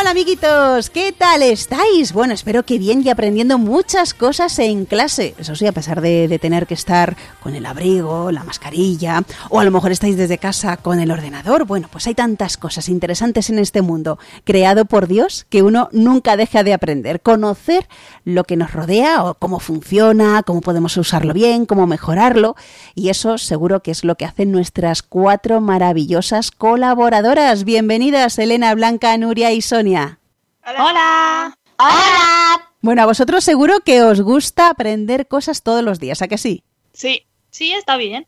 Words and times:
Hola 0.00 0.10
amiguitos, 0.10 0.90
¿qué 0.90 1.12
tal 1.12 1.42
estáis? 1.42 2.12
Bueno, 2.12 2.32
espero 2.32 2.62
que 2.62 2.78
bien 2.78 3.02
y 3.04 3.10
aprendiendo 3.10 3.58
muchas 3.58 4.14
cosas 4.14 4.56
en 4.60 4.84
clase. 4.84 5.34
Eso 5.38 5.56
sí, 5.56 5.66
a 5.66 5.72
pesar 5.72 6.00
de, 6.00 6.38
tener 6.40 6.68
que 6.68 6.74
estar 6.74 7.16
con 7.42 7.56
el 7.56 7.66
abrigo, 7.66 8.30
la 8.30 8.44
mascarilla, 8.44 9.24
o 9.50 9.58
a 9.58 9.64
lo 9.64 9.72
mejor 9.72 9.90
estáis 9.90 10.16
desde 10.16 10.38
casa 10.38 10.76
con 10.76 11.00
el 11.00 11.10
ordenador. 11.10 11.66
Bueno, 11.66 11.88
pues 11.90 12.06
hay 12.06 12.14
tantas 12.14 12.56
cosas 12.56 12.88
interesantes 12.88 13.50
en 13.50 13.58
este 13.58 13.82
mundo, 13.82 14.20
creado 14.44 14.84
por 14.84 15.08
Dios, 15.08 15.46
que 15.50 15.64
uno 15.64 15.88
nunca 15.90 16.36
deja 16.36 16.62
de 16.62 16.74
aprender. 16.74 17.20
Conocer 17.20 17.88
lo 18.24 18.44
que 18.44 18.56
nos 18.56 18.72
rodea, 18.72 19.24
o 19.24 19.34
cómo 19.34 19.58
funciona, 19.58 20.44
cómo 20.44 20.60
podemos 20.60 20.96
usarlo 20.96 21.34
bien, 21.34 21.66
cómo 21.66 21.88
mejorarlo. 21.88 22.54
Y 22.94 23.08
eso 23.08 23.36
seguro 23.36 23.82
que 23.82 23.90
es 23.90 24.04
lo 24.04 24.14
que 24.14 24.26
hacen 24.26 24.52
nuestras 24.52 25.02
cuatro 25.02 25.60
maravillosas 25.60 26.52
colaboradoras. 26.52 27.64
Bienvenidas, 27.64 28.38
Elena, 28.38 28.72
Blanca, 28.76 29.18
Nuria 29.18 29.50
y 29.50 29.60
Sonia. 29.60 29.87
Hola. 29.96 30.18
Hola. 31.78 32.68
Bueno, 32.80 33.02
a 33.02 33.06
vosotros 33.06 33.44
seguro 33.44 33.80
que 33.80 34.02
os 34.02 34.20
gusta 34.20 34.70
aprender 34.70 35.26
cosas 35.28 35.62
todos 35.62 35.82
los 35.82 35.98
días, 35.98 36.22
¿a 36.22 36.28
que 36.28 36.38
sí? 36.38 36.62
Sí, 36.92 37.26
sí, 37.50 37.72
está 37.72 37.96
bien. 37.96 38.26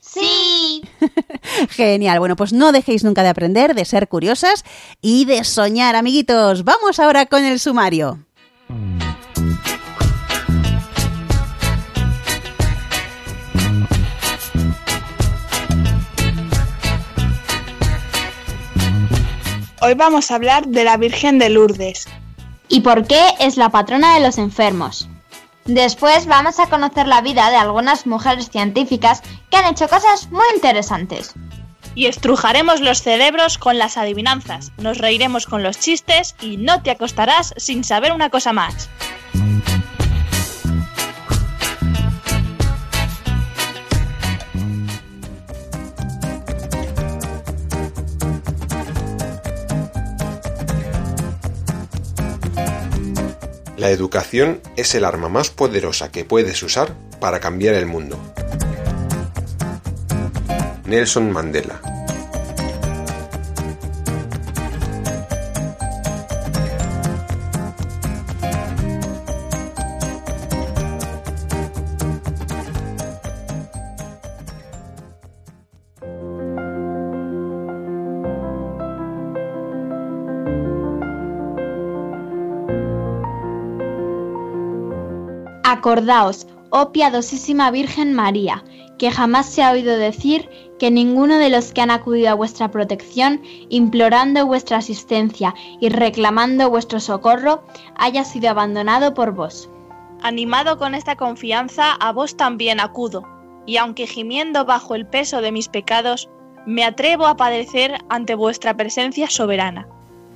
Sí. 0.00 0.82
Genial. 1.70 2.18
Bueno, 2.18 2.36
pues 2.36 2.52
no 2.52 2.72
dejéis 2.72 3.04
nunca 3.04 3.22
de 3.22 3.28
aprender, 3.30 3.74
de 3.74 3.84
ser 3.84 4.08
curiosas 4.08 4.64
y 5.00 5.24
de 5.24 5.44
soñar, 5.44 5.96
amiguitos. 5.96 6.64
Vamos 6.64 6.98
ahora 6.98 7.26
con 7.26 7.44
el 7.44 7.58
sumario. 7.58 8.18
Hoy 19.84 19.94
vamos 19.94 20.30
a 20.30 20.36
hablar 20.36 20.68
de 20.68 20.84
la 20.84 20.96
Virgen 20.96 21.40
de 21.40 21.48
Lourdes. 21.48 22.06
¿Y 22.68 22.82
por 22.82 23.04
qué 23.04 23.20
es 23.40 23.56
la 23.56 23.70
patrona 23.70 24.14
de 24.14 24.20
los 24.20 24.38
enfermos? 24.38 25.08
Después 25.64 26.26
vamos 26.26 26.60
a 26.60 26.68
conocer 26.68 27.08
la 27.08 27.20
vida 27.20 27.50
de 27.50 27.56
algunas 27.56 28.06
mujeres 28.06 28.48
científicas 28.48 29.24
que 29.50 29.56
han 29.56 29.64
hecho 29.64 29.88
cosas 29.88 30.30
muy 30.30 30.44
interesantes. 30.54 31.34
Y 31.96 32.06
estrujaremos 32.06 32.80
los 32.80 33.02
cerebros 33.02 33.58
con 33.58 33.76
las 33.76 33.96
adivinanzas, 33.96 34.70
nos 34.78 34.98
reiremos 34.98 35.46
con 35.46 35.64
los 35.64 35.80
chistes 35.80 36.36
y 36.40 36.58
no 36.58 36.80
te 36.84 36.92
acostarás 36.92 37.52
sin 37.56 37.82
saber 37.82 38.12
una 38.12 38.30
cosa 38.30 38.52
más. 38.52 38.88
La 53.82 53.90
educación 53.90 54.60
es 54.76 54.94
el 54.94 55.04
arma 55.04 55.28
más 55.28 55.50
poderosa 55.50 56.12
que 56.12 56.24
puedes 56.24 56.62
usar 56.62 56.94
para 57.18 57.40
cambiar 57.40 57.74
el 57.74 57.86
mundo. 57.86 58.16
Nelson 60.84 61.32
Mandela 61.32 61.91
Acordaos, 85.82 86.46
oh 86.70 86.92
piadosísima 86.92 87.72
Virgen 87.72 88.12
María, 88.12 88.62
que 88.98 89.10
jamás 89.10 89.46
se 89.46 89.64
ha 89.64 89.72
oído 89.72 89.96
decir 89.98 90.48
que 90.78 90.92
ninguno 90.92 91.38
de 91.38 91.50
los 91.50 91.72
que 91.72 91.80
han 91.80 91.90
acudido 91.90 92.30
a 92.30 92.34
vuestra 92.34 92.70
protección, 92.70 93.42
implorando 93.68 94.46
vuestra 94.46 94.76
asistencia 94.76 95.56
y 95.80 95.88
reclamando 95.88 96.70
vuestro 96.70 97.00
socorro, 97.00 97.64
haya 97.96 98.22
sido 98.22 98.48
abandonado 98.50 99.12
por 99.12 99.32
vos. 99.32 99.68
Animado 100.22 100.78
con 100.78 100.94
esta 100.94 101.16
confianza, 101.16 101.94
a 101.94 102.12
vos 102.12 102.36
también 102.36 102.78
acudo, 102.78 103.24
y 103.66 103.76
aunque 103.76 104.06
gimiendo 104.06 104.64
bajo 104.64 104.94
el 104.94 105.04
peso 105.04 105.40
de 105.40 105.50
mis 105.50 105.66
pecados, 105.66 106.28
me 106.64 106.84
atrevo 106.84 107.26
a 107.26 107.36
padecer 107.36 107.98
ante 108.08 108.36
vuestra 108.36 108.76
presencia 108.76 109.28
soberana. 109.28 109.88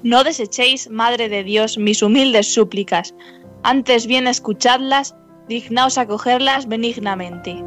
No 0.03 0.25
desechéis, 0.25 0.91
Madre 0.91 1.29
de 1.29 1.45
Dios, 1.45 1.79
mis 1.79 2.03
humildes 2.03 2.53
súplicas, 2.53 3.15
antes 3.63 4.09
bien 4.09 4.27
escuchadlas 4.27 5.15
dignaos 5.49 5.99
acogerlas 5.99 6.69
benignamente. 6.69 7.63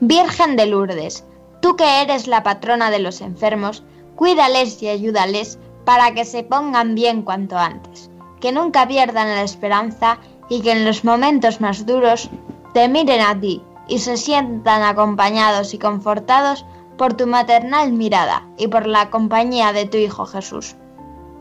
Virgen 0.00 0.56
de 0.56 0.66
Lourdes, 0.66 1.24
tú 1.60 1.76
que 1.76 2.02
eres 2.02 2.26
la 2.26 2.42
patrona 2.42 2.90
de 2.90 2.98
los 2.98 3.20
enfermos, 3.20 3.84
cuídales 4.16 4.82
y 4.82 4.88
ayúdales 4.88 5.58
para 5.84 6.12
que 6.12 6.24
se 6.24 6.42
pongan 6.42 6.94
bien 6.94 7.22
cuanto 7.22 7.56
antes, 7.56 8.10
que 8.40 8.52
nunca 8.52 8.86
pierdan 8.86 9.28
la 9.28 9.42
esperanza 9.42 10.18
y 10.48 10.60
que 10.60 10.72
en 10.72 10.84
los 10.84 11.04
momentos 11.04 11.60
más 11.60 11.86
duros 11.86 12.28
te 12.74 12.88
miren 12.88 13.20
a 13.20 13.38
ti 13.38 13.62
y 13.88 14.00
se 14.00 14.16
sientan 14.16 14.82
acompañados 14.82 15.72
y 15.74 15.78
confortados 15.78 16.64
por 16.98 17.14
tu 17.14 17.26
maternal 17.26 17.92
mirada 17.92 18.46
y 18.58 18.68
por 18.68 18.86
la 18.86 19.10
compañía 19.10 19.72
de 19.72 19.86
tu 19.86 19.96
Hijo 19.96 20.26
Jesús. 20.26 20.76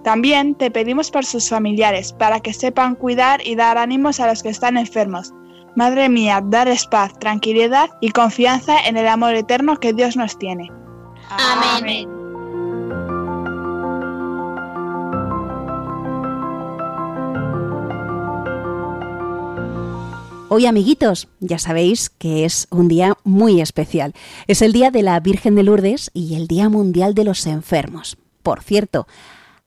También 0.03 0.55
te 0.55 0.71
pedimos 0.71 1.11
por 1.11 1.25
sus 1.25 1.49
familiares, 1.49 2.11
para 2.13 2.39
que 2.39 2.53
sepan 2.53 2.95
cuidar 2.95 3.45
y 3.45 3.55
dar 3.55 3.77
ánimos 3.77 4.19
a 4.19 4.27
los 4.27 4.41
que 4.41 4.49
están 4.49 4.77
enfermos. 4.77 5.31
Madre 5.75 6.09
mía, 6.09 6.41
darles 6.43 6.87
paz, 6.87 7.17
tranquilidad 7.19 7.89
y 8.01 8.09
confianza 8.09 8.79
en 8.87 8.97
el 8.97 9.07
amor 9.07 9.35
eterno 9.35 9.77
que 9.77 9.93
Dios 9.93 10.17
nos 10.17 10.37
tiene. 10.37 10.69
Amén. 11.29 12.09
Hoy, 20.53 20.65
amiguitos, 20.65 21.29
ya 21.39 21.59
sabéis 21.59 22.09
que 22.09 22.43
es 22.43 22.67
un 22.71 22.89
día 22.89 23.17
muy 23.23 23.61
especial. 23.61 24.13
Es 24.47 24.61
el 24.61 24.73
Día 24.73 24.91
de 24.91 25.01
la 25.01 25.17
Virgen 25.21 25.55
de 25.55 25.63
Lourdes 25.63 26.11
y 26.13 26.35
el 26.35 26.47
Día 26.47 26.67
Mundial 26.67 27.13
de 27.13 27.23
los 27.23 27.47
Enfermos. 27.47 28.17
Por 28.43 28.61
cierto, 28.61 29.07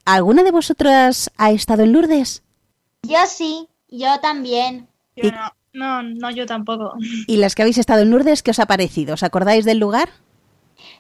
¿Alguna 0.05 0.43
de 0.43 0.51
vosotras 0.51 1.31
ha 1.39 1.51
estado 1.51 1.83
en 1.83 1.93
Lourdes? 1.93 2.43
Yo 3.03 3.19
sí, 3.27 3.69
yo 3.89 4.21
también. 4.21 4.87
Yo 5.17 5.31
no, 5.31 5.53
no, 5.73 6.03
no, 6.03 6.31
yo 6.31 6.45
tampoco. 6.45 6.93
¿Y 7.27 7.39
las 7.39 7.55
que 7.55 7.63
habéis 7.63 7.79
estado 7.79 8.03
en 8.03 8.11
Lourdes, 8.11 8.43
qué 8.43 8.51
os 8.51 8.59
ha 8.59 8.67
parecido? 8.67 9.15
¿Os 9.15 9.23
acordáis 9.23 9.65
del 9.65 9.79
lugar? 9.79 10.11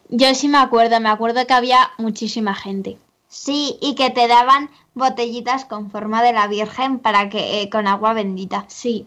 Yo 0.08 0.34
sí 0.34 0.48
me 0.48 0.58
acuerdo, 0.58 1.00
me 1.00 1.10
acuerdo 1.10 1.46
que 1.46 1.52
había 1.52 1.90
muchísima 1.98 2.54
gente. 2.54 2.98
Sí, 3.28 3.76
y 3.82 3.94
que 3.94 4.10
te 4.10 4.26
daban 4.26 4.70
botellitas 4.94 5.64
con 5.64 5.90
forma 5.90 6.22
de 6.22 6.32
la 6.32 6.46
Virgen 6.46 6.98
para 6.98 7.28
que 7.28 7.60
eh, 7.60 7.68
con 7.68 7.86
agua 7.86 8.14
bendita. 8.14 8.64
Sí. 8.68 9.06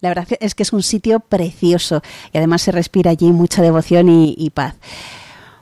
La 0.00 0.10
verdad 0.10 0.28
es 0.40 0.54
que 0.54 0.62
es 0.62 0.72
un 0.72 0.82
sitio 0.82 1.20
precioso 1.20 2.02
y 2.32 2.38
además 2.38 2.62
se 2.62 2.70
respira 2.70 3.10
allí 3.10 3.32
mucha 3.32 3.62
devoción 3.62 4.08
y 4.08 4.50
paz. 4.50 4.76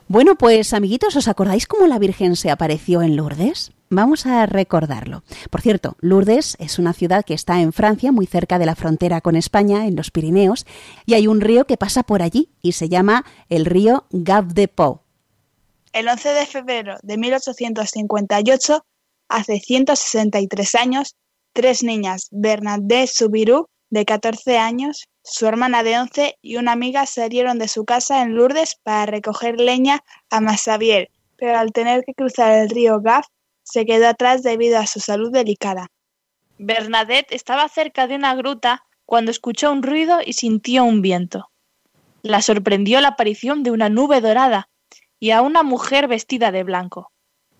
Bueno, 0.07 0.35
pues 0.35 0.73
amiguitos, 0.73 1.15
¿os 1.15 1.27
acordáis 1.27 1.65
cómo 1.65 1.87
la 1.87 1.97
Virgen 1.97 2.35
se 2.35 2.51
apareció 2.51 3.01
en 3.01 3.15
Lourdes? 3.15 3.71
Vamos 3.89 4.27
a 4.27 4.45
recordarlo. 4.45 5.23
Por 5.49 5.61
cierto, 5.61 5.97
Lourdes 5.99 6.55
es 6.59 6.77
una 6.77 6.93
ciudad 6.93 7.25
que 7.25 7.33
está 7.33 7.59
en 7.59 7.73
Francia, 7.73 8.11
muy 8.11 8.27
cerca 8.27 8.59
de 8.59 8.67
la 8.67 8.75
frontera 8.75 9.21
con 9.21 9.35
España, 9.35 9.87
en 9.87 9.95
los 9.95 10.11
Pirineos, 10.11 10.67
y 11.07 11.15
hay 11.15 11.25
un 11.25 11.41
río 11.41 11.65
que 11.65 11.77
pasa 11.77 12.03
por 12.03 12.21
allí 12.21 12.49
y 12.61 12.73
se 12.73 12.87
llama 12.87 13.25
el 13.49 13.65
río 13.65 14.05
Gave 14.11 14.53
de 14.53 14.67
Pau. 14.67 15.01
El 15.91 16.07
11 16.07 16.29
de 16.29 16.45
febrero 16.45 16.97
de 17.01 17.17
1858, 17.17 18.85
hace 19.27 19.59
163 19.59 20.75
años, 20.75 21.15
tres 21.51 21.81
niñas, 21.81 22.27
Bernadette 22.29 23.09
Soubirous, 23.09 23.65
de 23.89 24.05
14 24.05 24.59
años, 24.59 25.07
su 25.27 25.47
hermana 25.47 25.81
de 25.81 25.97
11 25.97 26.37
y 26.43 26.57
una 26.57 26.71
amiga 26.71 27.07
salieron 27.07 27.57
de 27.57 27.67
su 27.67 27.83
casa 27.83 28.21
en 28.21 28.35
Lourdes 28.35 28.75
para 28.83 29.07
recoger 29.07 29.59
leña 29.59 30.03
a 30.29 30.39
Massabielle, 30.39 31.09
pero 31.35 31.57
al 31.57 31.71
tener 31.71 32.03
que 32.05 32.13
cruzar 32.13 32.51
el 32.51 32.69
río 32.69 33.01
Gaf 33.01 33.25
se 33.63 33.87
quedó 33.87 34.07
atrás 34.07 34.43
debido 34.43 34.77
a 34.77 34.85
su 34.85 34.99
salud 34.99 35.31
delicada. 35.31 35.87
Bernadette 36.59 37.33
estaba 37.33 37.67
cerca 37.69 38.05
de 38.05 38.15
una 38.15 38.35
gruta 38.35 38.83
cuando 39.03 39.31
escuchó 39.31 39.71
un 39.71 39.81
ruido 39.81 40.19
y 40.23 40.33
sintió 40.33 40.83
un 40.83 41.01
viento. 41.01 41.49
La 42.21 42.43
sorprendió 42.43 43.01
la 43.01 43.09
aparición 43.09 43.63
de 43.63 43.71
una 43.71 43.89
nube 43.89 44.21
dorada 44.21 44.69
y 45.19 45.31
a 45.31 45.41
una 45.41 45.63
mujer 45.63 46.07
vestida 46.07 46.51
de 46.51 46.63
blanco. 46.63 47.11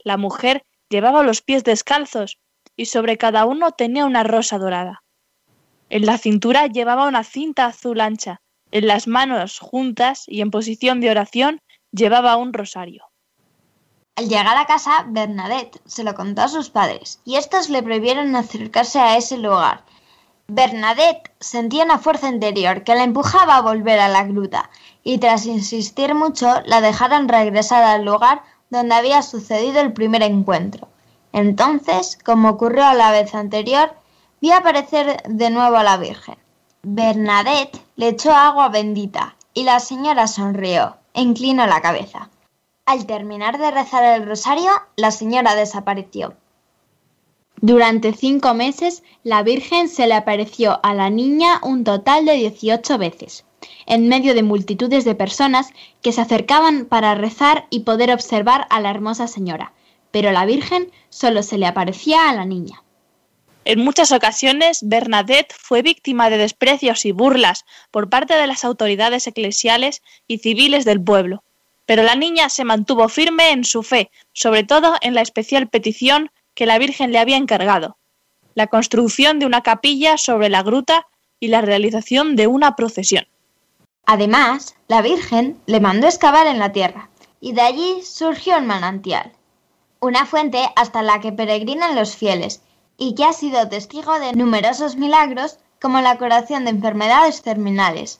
La 0.04 0.18
mujer 0.18 0.64
llevaba 0.90 1.24
los 1.24 1.42
pies 1.42 1.64
descalzos 1.64 2.38
y 2.76 2.86
sobre 2.86 3.18
cada 3.18 3.46
uno 3.46 3.72
tenía 3.72 4.06
una 4.06 4.24
rosa 4.24 4.60
dorada. 4.60 5.02
En 5.90 6.06
la 6.06 6.18
cintura 6.18 6.68
llevaba 6.68 7.08
una 7.08 7.24
cinta 7.24 7.66
azul 7.66 8.02
ancha, 8.02 8.42
en 8.72 8.88
las 8.88 9.08
manos 9.08 9.60
juntas 9.60 10.24
y 10.28 10.42
en 10.42 10.52
posición 10.52 11.00
de 11.00 11.12
oración 11.12 11.62
llevaba 11.92 12.38
un 12.38 12.54
rosario. 12.54 13.06
Al 14.18 14.30
llegar 14.30 14.58
a 14.58 14.66
casa, 14.66 15.06
Bernadette 15.08 15.80
se 15.86 16.04
lo 16.04 16.16
contó 16.16 16.42
a 16.42 16.48
sus 16.48 16.70
padres 16.70 17.20
y 17.26 17.36
estos 17.36 17.70
le 17.70 17.84
prohibieron 17.84 18.36
acercarse 18.36 19.00
a 19.00 19.18
ese 19.18 19.38
lugar. 19.38 19.84
Bernadette 20.48 21.32
sentía 21.40 21.84
una 21.84 22.00
fuerza 22.00 22.30
interior 22.30 22.84
que 22.84 22.96
la 22.96 23.04
empujaba 23.04 23.58
a 23.58 23.62
volver 23.62 24.00
a 24.00 24.08
la 24.08 24.24
gruta 24.24 24.70
y 25.04 25.18
tras 25.18 25.46
insistir 25.46 26.16
mucho 26.16 26.62
la 26.66 26.82
dejaron 26.82 27.28
regresar 27.28 27.84
al 27.84 28.06
lugar 28.06 28.42
donde 28.70 28.96
había 28.96 29.22
sucedido 29.22 29.82
el 29.82 29.94
primer 29.94 30.24
encuentro. 30.24 30.88
Entonces, 31.34 32.18
como 32.24 32.50
ocurrió 32.50 32.94
la 32.94 33.12
vez 33.12 33.36
anterior, 33.36 33.94
aparecer 34.52 35.22
de 35.28 35.50
nuevo 35.50 35.78
a 35.78 35.84
la 35.84 35.98
Virgen. 35.98 36.36
Bernadette 36.84 37.82
le 37.96 38.10
echó 38.10 38.32
agua 38.32 38.70
bendita 38.70 39.36
y 39.54 39.64
la 39.64 39.80
señora 39.80 40.28
sonrió 40.28 40.98
e 41.14 41.22
inclinó 41.22 41.66
la 41.66 41.82
cabeza. 41.82 42.30
Al 42.86 43.08
terminar 43.08 43.58
de 43.58 43.72
rezar 43.72 44.04
el 44.04 44.28
rosario, 44.28 44.72
la 44.96 45.10
señora 45.10 45.56
desapareció. 45.56 46.36
Durante 47.62 48.14
cinco 48.14 48.54
meses, 48.54 49.02
la 49.24 49.42
Virgen 49.42 49.90
se 49.90 50.06
le 50.06 50.14
apareció 50.14 50.80
a 50.84 50.94
la 50.94 51.10
niña 51.10 51.60
un 51.64 51.84
total 51.84 52.26
de 52.26 52.34
18 52.34 52.98
veces, 53.00 53.46
en 53.88 54.08
medio 54.08 54.36
de 54.36 54.44
multitudes 54.44 55.06
de 55.06 55.16
personas 55.16 55.72
que 56.04 56.12
se 56.12 56.22
acercaban 56.22 56.86
para 56.86 57.16
rezar 57.16 57.66
y 57.72 57.80
poder 57.80 58.12
observar 58.12 58.68
a 58.70 58.80
la 58.80 58.92
hermosa 58.92 59.28
señora, 59.28 59.74
pero 60.12 60.32
la 60.32 60.46
Virgen 60.46 60.92
solo 61.10 61.42
se 61.42 61.58
le 61.58 61.66
aparecía 61.66 62.30
a 62.30 62.36
la 62.36 62.46
niña. 62.46 62.84
En 63.66 63.84
muchas 63.84 64.12
ocasiones, 64.12 64.82
Bernadette 64.84 65.52
fue 65.58 65.82
víctima 65.82 66.30
de 66.30 66.38
desprecios 66.38 67.04
y 67.04 67.12
burlas 67.12 67.66
por 67.90 68.12
parte 68.12 68.36
de 68.36 68.46
las 68.46 68.64
autoridades 68.64 69.26
eclesiales 69.26 70.04
y 70.28 70.38
civiles 70.38 70.86
del 70.86 71.04
pueblo, 71.04 71.44
pero 71.88 72.04
la 72.04 72.16
niña 72.16 72.50
se 72.50 72.64
mantuvo 72.64 73.10
firme 73.10 73.50
en 73.50 73.64
su 73.64 73.82
fe, 73.82 74.12
sobre 74.34 74.64
todo 74.64 74.96
en 75.02 75.16
la 75.16 75.22
especial 75.22 75.68
petición 75.68 76.30
que 76.54 76.68
la 76.68 76.78
Virgen 76.78 77.12
le 77.12 77.18
había 77.18 77.38
encargado, 77.38 77.98
la 78.54 78.68
construcción 78.68 79.40
de 79.40 79.48
una 79.48 79.62
capilla 79.62 80.20
sobre 80.20 80.50
la 80.50 80.62
gruta 80.62 81.08
y 81.40 81.48
la 81.48 81.62
realización 81.62 82.36
de 82.36 82.46
una 82.46 82.76
procesión. 82.76 83.28
Además, 84.06 84.76
la 84.88 85.02
Virgen 85.02 85.60
le 85.66 85.80
mandó 85.80 86.06
excavar 86.06 86.46
en 86.46 86.60
la 86.60 86.72
tierra, 86.72 87.10
y 87.42 87.54
de 87.54 87.62
allí 87.62 88.04
surgió 88.04 88.60
un 88.60 88.68
manantial, 88.68 89.32
una 90.00 90.28
fuente 90.28 90.60
hasta 90.76 91.02
la 91.02 91.20
que 91.20 91.32
peregrinan 91.32 91.96
los 91.96 92.16
fieles, 92.16 92.62
y 92.98 93.16
que 93.16 93.26
ha 93.26 93.34
sido 93.34 93.68
testigo 93.70 94.20
de 94.20 94.34
numerosos 94.34 94.96
milagros 94.96 95.58
como 95.82 96.02
la 96.02 96.18
curación 96.18 96.66
de 96.66 96.72
enfermedades 96.72 97.42
terminales. 97.42 98.20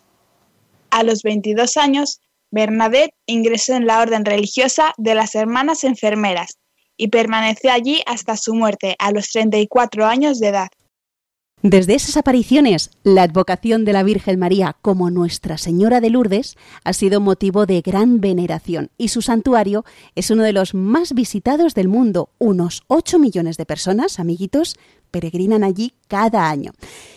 A 0.90 1.04
los 1.04 1.24
22 1.24 1.78
años, 1.78 2.22
Bernadette 2.52 3.16
ingresó 3.26 3.74
en 3.74 3.88
la 3.88 4.00
orden 4.00 4.24
religiosa 4.24 4.94
de 4.98 5.16
las 5.16 5.36
Hermanas 5.36 5.84
Enfermeras 5.84 6.58
y 6.98 7.10
permaneció 7.10 7.72
allí 7.72 8.02
hasta 8.06 8.38
su 8.38 8.54
muerte 8.54 8.96
a 9.00 9.12
los 9.12 9.30
34 9.30 10.06
años 10.06 10.40
de 10.40 10.48
edad. 10.50 10.70
Desde 11.68 11.96
esas 11.96 12.16
apariciones, 12.16 12.92
la 13.02 13.24
advocación 13.24 13.86
de 13.86 13.94
la 13.94 14.04
Virgen 14.04 14.38
María 14.38 14.78
como 14.84 15.10
Nuestra 15.10 15.58
Señora 15.58 16.00
de 16.00 16.12
Lourdes 16.12 16.58
ha 16.84 16.94
sido 16.94 17.22
motivo 17.22 17.66
de 17.66 17.82
gran 17.82 18.22
veneración 18.22 18.92
y 19.00 19.08
su 19.08 19.24
santuario 19.24 19.84
es 20.14 20.30
uno 20.30 20.44
de 20.44 20.54
los 20.54 20.76
más 20.76 21.16
visitados 21.16 21.74
del 21.74 21.88
mundo. 21.88 22.30
Unos 22.38 22.84
8 22.86 23.18
millones 23.18 23.58
de 23.58 23.66
personas, 23.66 24.20
amiguitos, 24.20 24.78
peregrinan 25.10 25.64
allí 25.64 25.96
cada 26.08 26.52
año. 26.52 26.72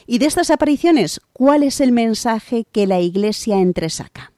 Y 0.06 0.16
de 0.16 0.24
estas 0.24 0.48
apariciones, 0.50 1.20
¿cuál 1.34 1.62
es 1.62 1.82
el 1.82 1.92
mensaje 1.92 2.64
que 2.72 2.86
la 2.86 3.00
Iglesia 3.00 3.58
entresaca? 3.58 4.32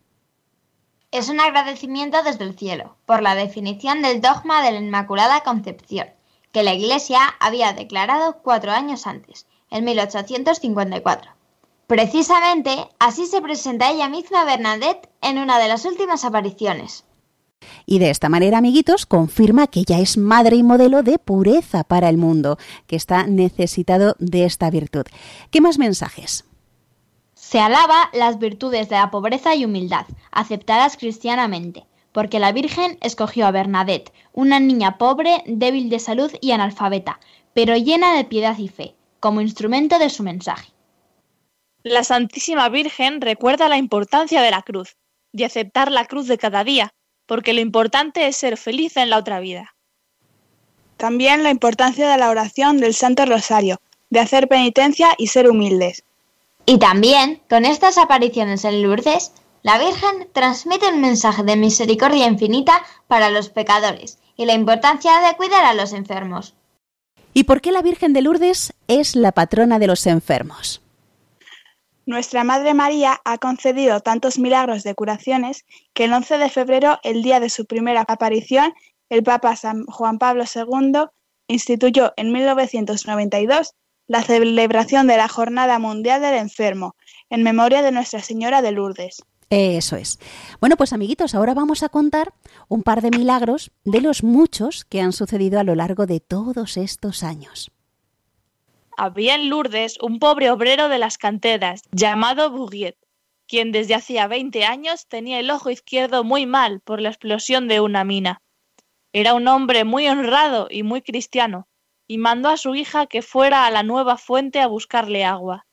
Es 1.12 1.28
un 1.28 1.38
agradecimiento 1.38 2.20
desde 2.24 2.42
el 2.42 2.58
cielo 2.58 2.96
por 3.06 3.22
la 3.22 3.36
definición 3.36 4.02
del 4.02 4.20
dogma 4.20 4.60
de 4.64 4.72
la 4.72 4.80
Inmaculada 4.80 5.44
Concepción, 5.44 6.08
que 6.50 6.64
la 6.64 6.74
Iglesia 6.74 7.20
había 7.38 7.72
declarado 7.74 8.38
cuatro 8.42 8.72
años 8.72 9.06
antes 9.06 9.46
en 9.70 9.84
1854. 9.84 11.30
Precisamente 11.86 12.88
así 12.98 13.26
se 13.26 13.42
presenta 13.42 13.90
ella 13.90 14.08
misma 14.08 14.44
Bernadette 14.44 15.08
en 15.22 15.38
una 15.38 15.58
de 15.58 15.68
las 15.68 15.84
últimas 15.84 16.24
apariciones. 16.24 17.04
Y 17.84 17.98
de 17.98 18.10
esta 18.10 18.28
manera, 18.28 18.58
amiguitos, 18.58 19.06
confirma 19.06 19.66
que 19.66 19.80
ella 19.80 19.98
es 19.98 20.16
madre 20.16 20.56
y 20.56 20.62
modelo 20.62 21.02
de 21.02 21.18
pureza 21.18 21.84
para 21.84 22.08
el 22.08 22.16
mundo, 22.16 22.58
que 22.86 22.96
está 22.96 23.26
necesitado 23.26 24.14
de 24.18 24.44
esta 24.44 24.70
virtud. 24.70 25.04
¿Qué 25.50 25.60
más 25.60 25.78
mensajes? 25.78 26.44
Se 27.34 27.58
alaba 27.58 28.10
las 28.12 28.38
virtudes 28.38 28.88
de 28.88 28.96
la 28.96 29.10
pobreza 29.10 29.54
y 29.54 29.64
humildad, 29.64 30.06
aceptadas 30.30 30.96
cristianamente, 30.96 31.86
porque 32.12 32.38
la 32.38 32.52
Virgen 32.52 32.98
escogió 33.00 33.46
a 33.46 33.50
Bernadette, 33.50 34.12
una 34.32 34.60
niña 34.60 34.98
pobre, 34.98 35.42
débil 35.46 35.90
de 35.90 35.98
salud 35.98 36.30
y 36.40 36.52
analfabeta, 36.52 37.18
pero 37.52 37.76
llena 37.76 38.14
de 38.14 38.24
piedad 38.24 38.56
y 38.58 38.68
fe, 38.68 38.94
como 39.20 39.40
instrumento 39.40 39.98
de 39.98 40.10
su 40.10 40.22
mensaje. 40.22 40.72
La 41.82 42.04
Santísima 42.04 42.68
Virgen 42.68 43.20
recuerda 43.20 43.68
la 43.68 43.78
importancia 43.78 44.42
de 44.42 44.50
la 44.50 44.62
cruz, 44.62 44.96
de 45.32 45.44
aceptar 45.44 45.92
la 45.92 46.06
cruz 46.06 46.26
de 46.26 46.36
cada 46.36 46.64
día, 46.64 46.92
porque 47.26 47.52
lo 47.52 47.60
importante 47.60 48.26
es 48.26 48.36
ser 48.36 48.56
feliz 48.56 48.96
en 48.96 49.10
la 49.10 49.18
otra 49.18 49.40
vida. 49.40 49.74
También 50.96 51.42
la 51.42 51.50
importancia 51.50 52.08
de 52.10 52.18
la 52.18 52.28
oración 52.28 52.78
del 52.78 52.94
Santo 52.94 53.24
Rosario, 53.24 53.80
de 54.10 54.20
hacer 54.20 54.48
penitencia 54.48 55.14
y 55.16 55.28
ser 55.28 55.48
humildes. 55.48 56.02
Y 56.66 56.78
también, 56.78 57.40
con 57.48 57.64
estas 57.64 57.96
apariciones 57.96 58.64
en 58.64 58.82
Lourdes, 58.82 59.32
la 59.62 59.78
Virgen 59.78 60.28
transmite 60.32 60.88
un 60.88 61.00
mensaje 61.00 61.42
de 61.42 61.56
misericordia 61.56 62.26
infinita 62.26 62.82
para 63.06 63.30
los 63.30 63.48
pecadores 63.48 64.18
y 64.36 64.46
la 64.46 64.54
importancia 64.54 65.20
de 65.20 65.36
cuidar 65.36 65.64
a 65.64 65.74
los 65.74 65.92
enfermos. 65.92 66.54
¿Y 67.32 67.44
por 67.44 67.60
qué 67.60 67.70
la 67.70 67.82
Virgen 67.82 68.12
de 68.12 68.22
Lourdes 68.22 68.72
es 68.88 69.14
la 69.14 69.32
patrona 69.32 69.78
de 69.78 69.86
los 69.86 70.06
enfermos? 70.06 70.82
Nuestra 72.06 72.42
Madre 72.42 72.74
María 72.74 73.20
ha 73.24 73.38
concedido 73.38 74.00
tantos 74.00 74.38
milagros 74.38 74.82
de 74.82 74.94
curaciones 74.96 75.64
que 75.94 76.04
el 76.04 76.12
11 76.12 76.38
de 76.38 76.50
febrero, 76.50 76.98
el 77.04 77.22
día 77.22 77.38
de 77.38 77.50
su 77.50 77.66
primera 77.66 78.04
aparición, 78.08 78.72
el 79.10 79.22
Papa 79.22 79.54
San 79.54 79.84
Juan 79.86 80.18
Pablo 80.18 80.44
II 80.52 81.04
instituyó 81.46 82.12
en 82.16 82.32
1992 82.32 83.74
la 84.08 84.22
celebración 84.22 85.06
de 85.06 85.16
la 85.16 85.28
Jornada 85.28 85.78
Mundial 85.78 86.20
del 86.20 86.34
Enfermo, 86.34 86.96
en 87.28 87.44
memoria 87.44 87.82
de 87.82 87.92
Nuestra 87.92 88.20
Señora 88.20 88.60
de 88.60 88.72
Lourdes. 88.72 89.22
Eso 89.50 89.96
es. 89.96 90.20
Bueno, 90.60 90.76
pues 90.76 90.92
amiguitos, 90.92 91.34
ahora 91.34 91.54
vamos 91.54 91.82
a 91.82 91.88
contar 91.88 92.32
un 92.68 92.84
par 92.84 93.02
de 93.02 93.10
milagros 93.10 93.72
de 93.84 94.00
los 94.00 94.22
muchos 94.22 94.84
que 94.84 95.00
han 95.00 95.12
sucedido 95.12 95.58
a 95.58 95.64
lo 95.64 95.74
largo 95.74 96.06
de 96.06 96.20
todos 96.20 96.76
estos 96.76 97.24
años. 97.24 97.72
Había 98.96 99.34
en 99.34 99.48
Lourdes 99.48 99.98
un 100.00 100.20
pobre 100.20 100.52
obrero 100.52 100.88
de 100.88 100.98
las 100.98 101.18
canteras 101.18 101.82
llamado 101.90 102.50
Bourriet, 102.50 102.96
quien 103.48 103.72
desde 103.72 103.96
hacía 103.96 104.28
20 104.28 104.64
años 104.64 105.08
tenía 105.08 105.40
el 105.40 105.50
ojo 105.50 105.70
izquierdo 105.70 106.22
muy 106.22 106.46
mal 106.46 106.78
por 106.78 107.00
la 107.00 107.08
explosión 107.08 107.66
de 107.66 107.80
una 107.80 108.04
mina. 108.04 108.42
Era 109.12 109.34
un 109.34 109.48
hombre 109.48 109.82
muy 109.82 110.06
honrado 110.06 110.68
y 110.70 110.84
muy 110.84 111.02
cristiano, 111.02 111.66
y 112.06 112.18
mandó 112.18 112.50
a 112.50 112.56
su 112.56 112.76
hija 112.76 113.06
que 113.06 113.22
fuera 113.22 113.66
a 113.66 113.70
la 113.72 113.82
nueva 113.82 114.16
fuente 114.16 114.60
a 114.60 114.68
buscarle 114.68 115.24
agua. 115.24 115.66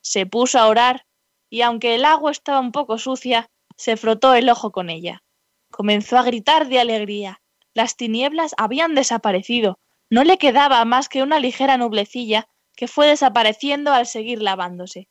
Se 0.00 0.24
puso 0.24 0.58
a 0.58 0.68
orar 0.68 1.04
y 1.52 1.60
aunque 1.60 1.94
el 1.94 2.06
agua 2.06 2.30
estaba 2.30 2.60
un 2.60 2.72
poco 2.72 2.96
sucia, 2.96 3.50
se 3.76 3.98
frotó 3.98 4.32
el 4.32 4.48
ojo 4.48 4.72
con 4.72 4.88
ella. 4.88 5.22
Comenzó 5.70 6.16
a 6.16 6.22
gritar 6.22 6.66
de 6.66 6.80
alegría. 6.80 7.42
Las 7.74 7.94
tinieblas 7.94 8.54
habían 8.56 8.94
desaparecido. 8.94 9.78
No 10.08 10.24
le 10.24 10.38
quedaba 10.38 10.82
más 10.86 11.10
que 11.10 11.22
una 11.22 11.40
ligera 11.40 11.76
nublecilla 11.76 12.48
que 12.74 12.88
fue 12.88 13.06
desapareciendo 13.06 13.92
al 13.92 14.06
seguir 14.06 14.40
lavándose. 14.40 15.10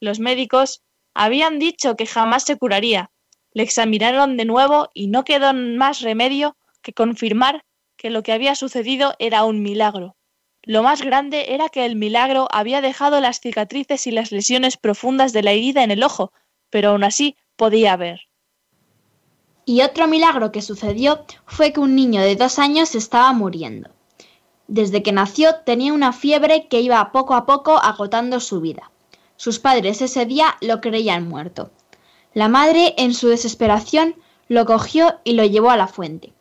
Los 0.00 0.18
médicos 0.18 0.82
habían 1.12 1.58
dicho 1.58 1.94
que 1.94 2.06
jamás 2.06 2.44
se 2.44 2.56
curaría. 2.56 3.10
Le 3.52 3.62
examinaron 3.62 4.38
de 4.38 4.46
nuevo 4.46 4.88
y 4.94 5.08
no 5.08 5.24
quedó 5.24 5.52
más 5.52 6.00
remedio 6.00 6.56
que 6.80 6.94
confirmar 6.94 7.66
que 7.98 8.08
lo 8.08 8.22
que 8.22 8.32
había 8.32 8.54
sucedido 8.54 9.14
era 9.18 9.44
un 9.44 9.62
milagro. 9.62 10.16
Lo 10.66 10.82
más 10.82 11.00
grande 11.00 11.54
era 11.54 11.68
que 11.68 11.86
el 11.86 11.94
milagro 11.94 12.48
había 12.50 12.80
dejado 12.80 13.20
las 13.20 13.38
cicatrices 13.38 14.08
y 14.08 14.10
las 14.10 14.32
lesiones 14.32 14.76
profundas 14.76 15.32
de 15.32 15.44
la 15.44 15.52
herida 15.52 15.84
en 15.84 15.92
el 15.92 16.02
ojo, 16.02 16.32
pero 16.70 16.90
aún 16.90 17.04
así 17.04 17.36
podía 17.54 17.96
ver. 17.96 18.22
Y 19.64 19.82
otro 19.82 20.08
milagro 20.08 20.50
que 20.50 20.62
sucedió 20.62 21.24
fue 21.46 21.72
que 21.72 21.78
un 21.78 21.94
niño 21.94 22.20
de 22.20 22.34
dos 22.34 22.58
años 22.58 22.96
estaba 22.96 23.32
muriendo. 23.32 23.90
Desde 24.66 25.04
que 25.04 25.12
nació 25.12 25.54
tenía 25.64 25.92
una 25.92 26.12
fiebre 26.12 26.66
que 26.66 26.80
iba 26.80 27.12
poco 27.12 27.34
a 27.34 27.46
poco 27.46 27.76
agotando 27.76 28.40
su 28.40 28.60
vida. 28.60 28.90
Sus 29.36 29.60
padres 29.60 30.02
ese 30.02 30.26
día 30.26 30.56
lo 30.60 30.80
creían 30.80 31.28
muerto. 31.28 31.70
La 32.34 32.48
madre, 32.48 32.94
en 32.98 33.14
su 33.14 33.28
desesperación, 33.28 34.16
lo 34.48 34.66
cogió 34.66 35.20
y 35.22 35.34
lo 35.34 35.44
llevó 35.44 35.70
a 35.70 35.76
la 35.76 35.86
fuente. 35.86 36.32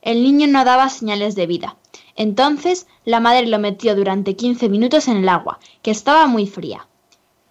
El 0.00 0.22
niño 0.22 0.46
no 0.46 0.64
daba 0.64 0.88
señales 0.88 1.34
de 1.34 1.46
vida. 1.46 1.76
Entonces 2.18 2.88
la 3.04 3.20
madre 3.20 3.46
lo 3.46 3.60
metió 3.60 3.94
durante 3.94 4.34
15 4.34 4.68
minutos 4.68 5.06
en 5.06 5.18
el 5.18 5.28
agua, 5.28 5.60
que 5.82 5.92
estaba 5.92 6.26
muy 6.26 6.48
fría. 6.48 6.88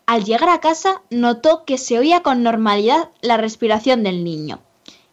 Al 0.05 0.25
llegar 0.25 0.50
a 0.50 0.59
casa 0.59 1.01
notó 1.09 1.63
que 1.63 1.77
se 1.77 1.97
oía 1.97 2.21
con 2.21 2.43
normalidad 2.43 3.09
la 3.21 3.38
respiración 3.38 4.03
del 4.03 4.25
niño. 4.25 4.59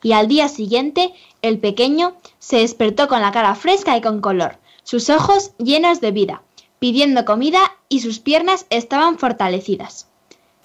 Y 0.03 0.11
al 0.13 0.27
día 0.27 0.49
siguiente 0.49 1.15
el 1.41 1.61
pequeño 1.61 2.17
se 2.41 2.59
despertó 2.59 3.07
con 3.07 3.21
la 3.21 3.31
cara 3.31 3.55
fresca 3.55 3.97
y 3.97 4.01
con 4.01 4.21
color, 4.21 4.59
sus 4.83 5.09
ojos 5.09 5.53
llenos 5.59 6.01
de 6.01 6.11
vida, 6.11 6.43
pidiendo 6.81 7.25
comida 7.25 7.61
y 7.89 8.01
sus 8.01 8.19
piernas 8.19 8.67
estaban 8.71 9.19
fortalecidas. 9.19 10.09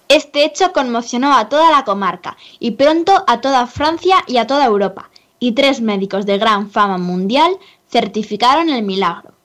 Este 0.08 0.44
hecho 0.44 0.72
conmocionó 0.72 1.32
a 1.32 1.48
toda 1.48 1.70
la 1.70 1.84
comarca 1.84 2.36
y 2.58 2.72
pronto 2.72 3.22
a 3.28 3.40
toda 3.40 3.68
Francia 3.68 4.24
y 4.26 4.38
a 4.38 4.48
toda 4.48 4.66
Europa, 4.66 5.10
y 5.38 5.52
tres 5.52 5.80
médicos 5.80 6.26
de 6.26 6.38
gran 6.38 6.70
fama 6.70 6.98
mundial 6.98 7.56
certificaron 7.90 8.68
el 8.70 8.82
milagro. 8.84 9.39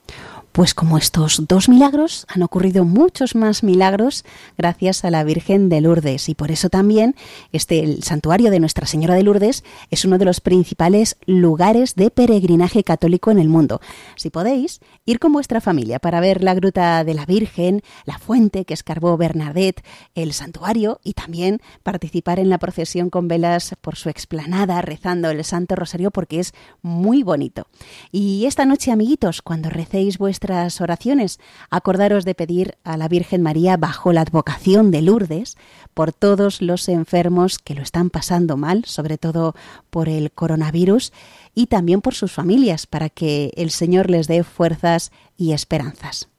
Pues 0.56 0.74
como 0.74 0.98
estos 0.98 1.46
dos 1.50 1.68
milagros, 1.68 2.26
han 2.30 2.42
ocurrido 2.42 2.86
muchos 2.86 3.36
más 3.36 3.62
milagros 3.62 4.24
gracias 4.58 5.04
a 5.04 5.12
la 5.12 5.26
Virgen 5.26 5.68
de 5.68 5.82
Lourdes. 5.82 6.30
Y 6.30 6.34
por 6.34 6.50
eso 6.50 6.70
también 6.70 7.14
este, 7.52 7.84
el 7.84 8.04
santuario 8.04 8.50
de 8.52 8.62
Nuestra 8.62 8.88
Señora 8.88 9.16
de 9.16 9.24
Lourdes 9.24 9.66
es 9.92 10.06
uno 10.06 10.18
de 10.18 10.24
los 10.24 10.40
principales 10.40 11.18
lugares 11.26 11.96
de 11.96 12.10
peregrinaje 12.10 12.86
católico 12.86 13.32
en 13.32 13.40
el 13.40 13.50
mundo. 13.50 13.82
Si 14.16 14.30
podéis, 14.30 14.80
ir 15.04 15.20
con 15.20 15.34
vuestra 15.34 15.60
familia 15.60 16.00
para 16.00 16.22
ver 16.22 16.42
la 16.42 16.54
gruta 16.54 17.04
de 17.04 17.16
la 17.16 17.26
Virgen, 17.26 17.82
la 18.06 18.18
fuente 18.18 18.64
que 18.64 18.76
escarbó 18.76 19.18
Bernadette, 19.18 19.84
el 20.14 20.32
santuario 20.32 21.02
y 21.04 21.16
también 21.16 21.60
participar 21.84 22.40
en 22.40 22.48
la 22.48 22.60
procesión 22.60 23.10
con 23.10 23.28
velas 23.28 23.76
por 23.82 23.98
su 23.98 24.08
explanada 24.08 24.82
rezando 24.82 25.30
el 25.30 25.44
Santo 25.44 25.76
Rosario 25.76 26.12
porque 26.12 26.40
es 26.40 26.54
muy 26.82 27.24
bonito. 27.24 27.68
Y 28.14 28.46
esta 28.46 28.64
noche, 28.64 28.94
amiguitos, 28.94 29.42
cuando 29.42 29.70
recéis 29.70 30.18
vuestra 30.18 30.45
oraciones, 30.82 31.40
acordaros 31.70 32.26
de 32.26 32.36
pedir 32.36 32.78
a 32.84 32.98
la 32.98 33.08
Virgen 33.08 33.42
María 33.42 33.78
bajo 33.78 34.14
la 34.14 34.22
advocación 34.22 34.92
de 34.92 35.02
Lourdes 35.02 35.58
por 35.94 36.14
todos 36.14 36.62
los 36.62 36.88
enfermos 36.90 37.60
que 37.60 37.76
lo 37.76 37.82
están 37.82 38.10
pasando 38.10 38.58
mal, 38.58 38.86
sobre 38.86 39.18
todo 39.18 39.56
por 39.90 40.10
el 40.10 40.32
coronavirus, 40.32 41.14
y 41.54 41.68
también 41.68 42.02
por 42.02 42.14
sus 42.14 42.32
familias, 42.32 42.86
para 42.86 43.10
que 43.10 43.52
el 43.56 43.72
Señor 43.72 44.10
les 44.10 44.28
dé 44.28 44.44
fuerzas 44.44 45.12
y 45.38 45.54
esperanzas. 45.54 46.30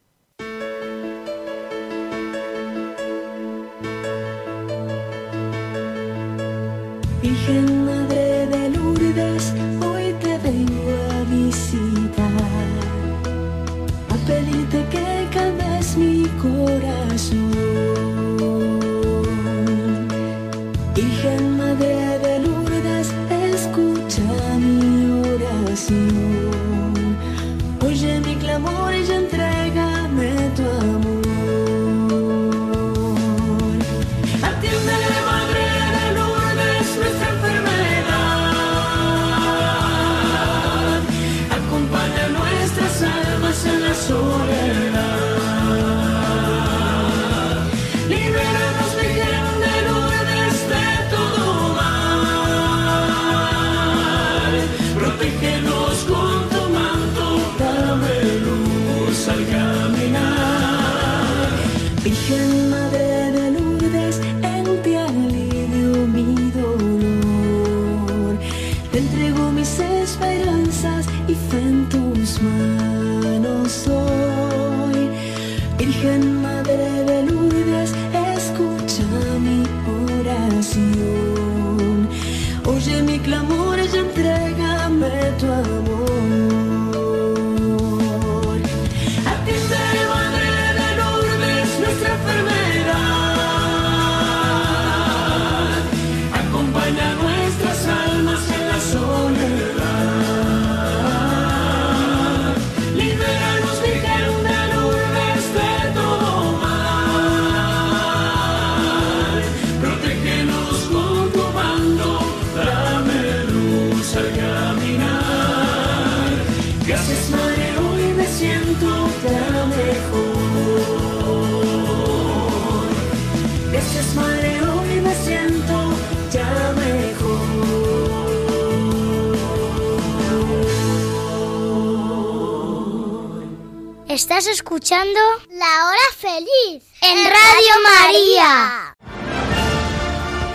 Estás 134.37 134.53
escuchando 134.53 135.19
La 135.49 135.87
Hora 135.89 136.15
Feliz 136.15 136.85
en 137.01 137.25
Radio 137.25 137.75
María. 137.83 138.95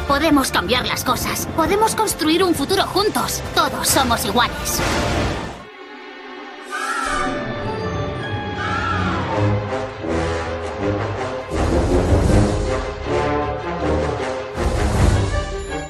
Podemos 0.08 0.52
cambiar 0.52 0.86
las 0.86 1.04
cosas. 1.04 1.48
Podemos 1.56 1.96
construir 1.96 2.44
un 2.44 2.54
futuro 2.54 2.84
juntos. 2.84 3.42
Todos 3.56 3.88
somos 3.88 4.24
iguales. 4.24 4.80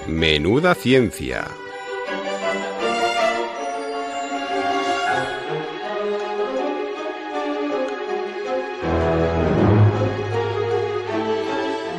Menuda 0.08 0.76
ciencia. 0.76 1.46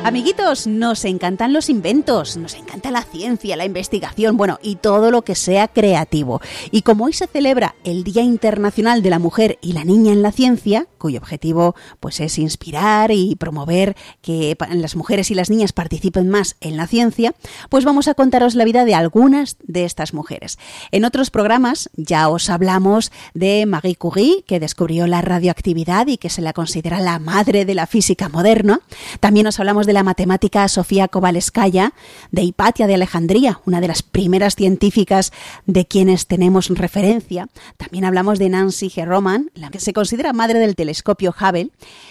Amiguitos, 0.03 0.67
nos 0.67 1.05
encantan 1.05 1.53
los 1.53 1.69
inventos, 1.69 2.35
nos 2.35 2.55
encanta 2.55 2.91
la 2.91 3.03
ciencia, 3.03 3.55
la 3.55 3.63
investigación, 3.63 4.35
bueno, 4.35 4.59
y 4.61 4.75
todo 4.75 5.11
lo 5.11 5.21
que 5.21 5.33
sea 5.33 5.69
creativo. 5.69 6.41
Y 6.71 6.81
como 6.81 7.05
hoy 7.05 7.13
se 7.13 7.25
celebra 7.25 7.75
el 7.85 8.03
Día 8.03 8.21
Internacional 8.21 9.01
de 9.01 9.09
la 9.09 9.19
Mujer 9.19 9.59
y 9.61 9.71
la 9.71 9.85
Niña 9.85 10.11
en 10.11 10.21
la 10.21 10.33
Ciencia, 10.33 10.87
cuyo 10.97 11.19
objetivo 11.19 11.75
pues 12.01 12.19
es 12.19 12.37
inspirar 12.37 13.11
y 13.11 13.35
promover 13.35 13.95
que 14.21 14.57
las 14.71 14.97
mujeres 14.97 15.31
y 15.31 15.35
las 15.35 15.49
niñas 15.49 15.71
participen 15.71 16.29
más 16.29 16.57
en 16.59 16.75
la 16.75 16.87
ciencia, 16.87 17.33
pues 17.69 17.85
vamos 17.85 18.09
a 18.09 18.13
contaros 18.13 18.55
la 18.55 18.65
vida 18.65 18.83
de 18.83 18.95
algunas 18.95 19.55
de 19.63 19.85
estas 19.85 20.13
mujeres. 20.13 20.59
En 20.91 21.05
otros 21.05 21.29
programas 21.29 21.89
ya 21.95 22.27
os 22.27 22.49
hablamos 22.49 23.11
de 23.33 23.65
Marie 23.65 23.95
Curie, 23.95 24.43
que 24.45 24.59
descubrió 24.59 25.07
la 25.07 25.21
radioactividad 25.21 26.07
y 26.07 26.17
que 26.17 26.29
se 26.29 26.41
la 26.41 26.51
considera 26.51 26.99
la 26.99 27.19
madre 27.19 27.63
de 27.63 27.75
la 27.75 27.87
física 27.87 28.27
moderna. 28.27 28.81
También 29.21 29.47
os 29.47 29.59
hablamos 29.59 29.85
de 29.85 29.92
la 29.93 30.03
matemática 30.03 30.67
Sofía 30.67 31.07
Kovalskaya, 31.07 31.93
de 32.31 32.43
Hipatia 32.43 32.87
de 32.87 32.95
Alejandría, 32.95 33.61
una 33.65 33.79
de 33.79 33.87
las 33.87 34.03
primeras 34.03 34.55
científicas 34.55 35.31
de 35.65 35.85
quienes 35.85 36.27
tenemos 36.27 36.69
referencia. 36.69 37.47
También 37.77 38.05
hablamos 38.05 38.39
de 38.39 38.49
Nancy 38.49 38.89
G. 38.89 39.05
Roman, 39.05 39.51
la 39.53 39.69
que 39.69 39.79
se 39.79 39.93
considera 39.93 40.33
madre 40.33 40.59
del 40.59 40.75
telescopio 40.75 41.33
Hubble. 41.39 41.69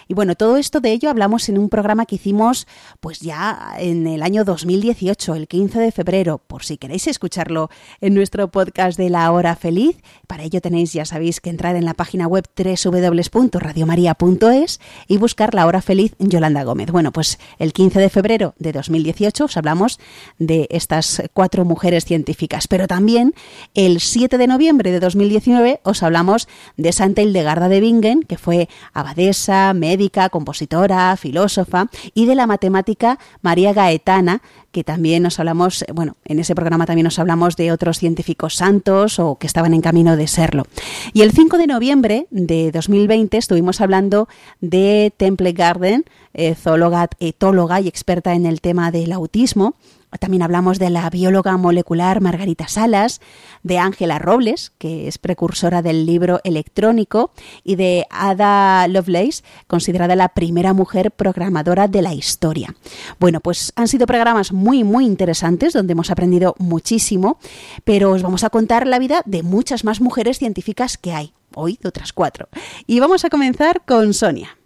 Y 0.09 0.15
bueno, 0.15 0.35
todo 0.35 0.57
esto 0.57 0.81
de 0.81 0.93
ello 0.93 1.11
hablamos 1.11 1.49
en 1.49 1.59
un 1.59 1.69
programa 1.69 2.07
que 2.07 2.15
hicimos 2.15 2.67
pues 3.01 3.21
ya 3.21 3.75
en 3.79 4.07
el 4.07 4.23
año 4.23 4.45
2018, 4.45 5.35
el 5.35 5.49
15 5.49 5.81
de 5.81 5.93
febrero, 5.93 6.39
por 6.39 6.65
si 6.65 6.79
queréis 6.79 7.07
escucharlo 7.07 7.69
en 8.01 8.15
nuestro 8.15 8.49
podcast 8.49 8.99
de 8.99 9.11
La 9.11 9.31
Hora 9.33 9.57
Feliz. 9.57 9.97
Para 10.27 10.45
ello 10.45 10.61
tenéis, 10.61 10.93
ya 10.93 11.05
sabéis, 11.05 11.41
que 11.41 11.51
entrar 11.51 11.77
en 11.77 11.85
la 11.85 11.95
página 11.95 12.27
web 12.27 12.47
www.radiomaria.es 12.57 14.81
y 15.09 15.17
buscar 15.19 15.55
La 15.55 15.67
Hora 15.67 15.83
Feliz 15.83 16.15
Yolanda 16.19 16.65
Gómez. 16.65 16.91
Bueno, 16.91 17.13
pues 17.13 17.39
el 17.59 17.72
15 17.73 18.01
de 18.01 18.11
febrero 18.11 18.55
de 18.59 18.73
2018 18.73 19.45
os 19.45 19.57
hablamos 19.57 19.99
de 20.39 20.67
estas 20.71 21.23
cuatro 21.33 21.65
mujeres 21.65 22.05
científicas, 22.05 22.69
pero 22.69 22.87
también 22.87 23.35
el 23.75 24.01
7 24.01 24.39
de 24.39 24.47
noviembre 24.47 24.91
de 24.91 25.01
2019 25.01 25.81
os 25.83 26.03
hablamos 26.03 26.49
de 26.77 26.93
Santa 26.93 27.23
Hildegarda 27.23 27.69
de 27.69 27.81
Bingen, 27.81 28.23
que 28.23 28.39
fue 28.39 28.69
abadesa, 28.93 29.73
médica, 29.75 30.29
compositora, 30.29 31.17
filósofa, 31.17 31.89
y 32.15 32.27
de 32.27 32.35
la 32.35 32.47
matemática 32.47 33.19
María 33.41 33.73
Gaetana, 33.73 34.43
que 34.73 34.83
también 34.85 35.23
nos 35.23 35.39
hablamos, 35.39 35.85
bueno, 35.95 36.17
en 36.25 36.39
ese 36.39 36.55
programa 36.55 36.87
también 36.87 37.05
nos 37.05 37.19
hablamos 37.19 37.57
de 37.57 37.71
otros 37.71 37.99
científicos 37.99 38.57
santos 38.57 39.19
o 39.19 39.37
que 39.37 39.47
estaban 39.47 39.75
en 39.75 39.83
camino 39.83 40.17
de 40.17 40.27
serlo. 40.27 40.65
Y 41.13 41.23
el 41.23 41.33
5 41.33 41.59
de 41.59 41.67
noviembre 41.67 42.27
de 42.31 42.73
2020 42.73 43.37
estuvimos 43.37 43.81
hablando 43.81 44.29
de 44.61 45.13
Temple 45.17 45.53
Garden, 45.53 46.05
eh, 46.35 46.55
zoóloga, 46.55 47.09
etóloga 47.21 47.81
y 47.81 47.89
experta 47.89 48.35
en 48.35 48.47
el 48.47 48.61
tema 48.61 48.91
del 48.91 49.13
autismo, 49.13 49.77
también 50.21 50.43
hablamos 50.43 50.79
de 50.79 50.91
la 50.91 51.09
bióloga 51.11 51.57
molecular 51.57 52.21
Margarita 52.21 52.69
Salas, 52.69 53.21
de 53.63 53.79
Ángela 53.79 54.19
Robles, 54.19 54.73
que 54.79 55.09
es 55.09 55.19
precursora 55.19 55.83
del 55.83 56.07
libro 56.07 56.41
electrónico, 56.45 57.31
y 57.65 57.77
de 57.77 58.07
Ada 58.11 58.87
Lovelace, 58.89 59.43
considerada 59.67 60.17
la 60.17 60.29
primera 60.29 60.73
mujer 60.73 61.11
programadora 61.11 61.89
de 61.89 62.03
la 62.03 62.15
historia. 62.15 62.75
Bueno, 63.19 63.41
pues 63.41 63.73
han 63.77 63.89
sido 63.89 64.07
programas 64.07 64.53
muy, 64.53 64.85
muy 64.85 65.07
interesantes, 65.07 65.73
donde 65.73 65.93
hemos 65.93 66.11
aprendido 66.11 66.55
muchísimo, 66.59 67.39
pero 67.85 68.11
os 68.11 68.23
vamos 68.23 68.45
a 68.45 68.51
contar 68.51 68.87
la 68.87 68.99
vida 68.99 69.23
de 69.25 69.43
muchas 69.43 69.85
más 69.85 70.01
mujeres 70.01 70.39
científicas 70.39 70.99
que 70.99 71.13
hay, 71.13 71.33
hoy 71.55 71.79
de 71.81 71.89
otras 71.89 72.13
cuatro. 72.13 72.49
Y 72.87 73.01
vamos 73.01 73.25
a 73.25 73.31
comenzar 73.31 73.83
con 73.85 74.15
Sonia. 74.15 74.57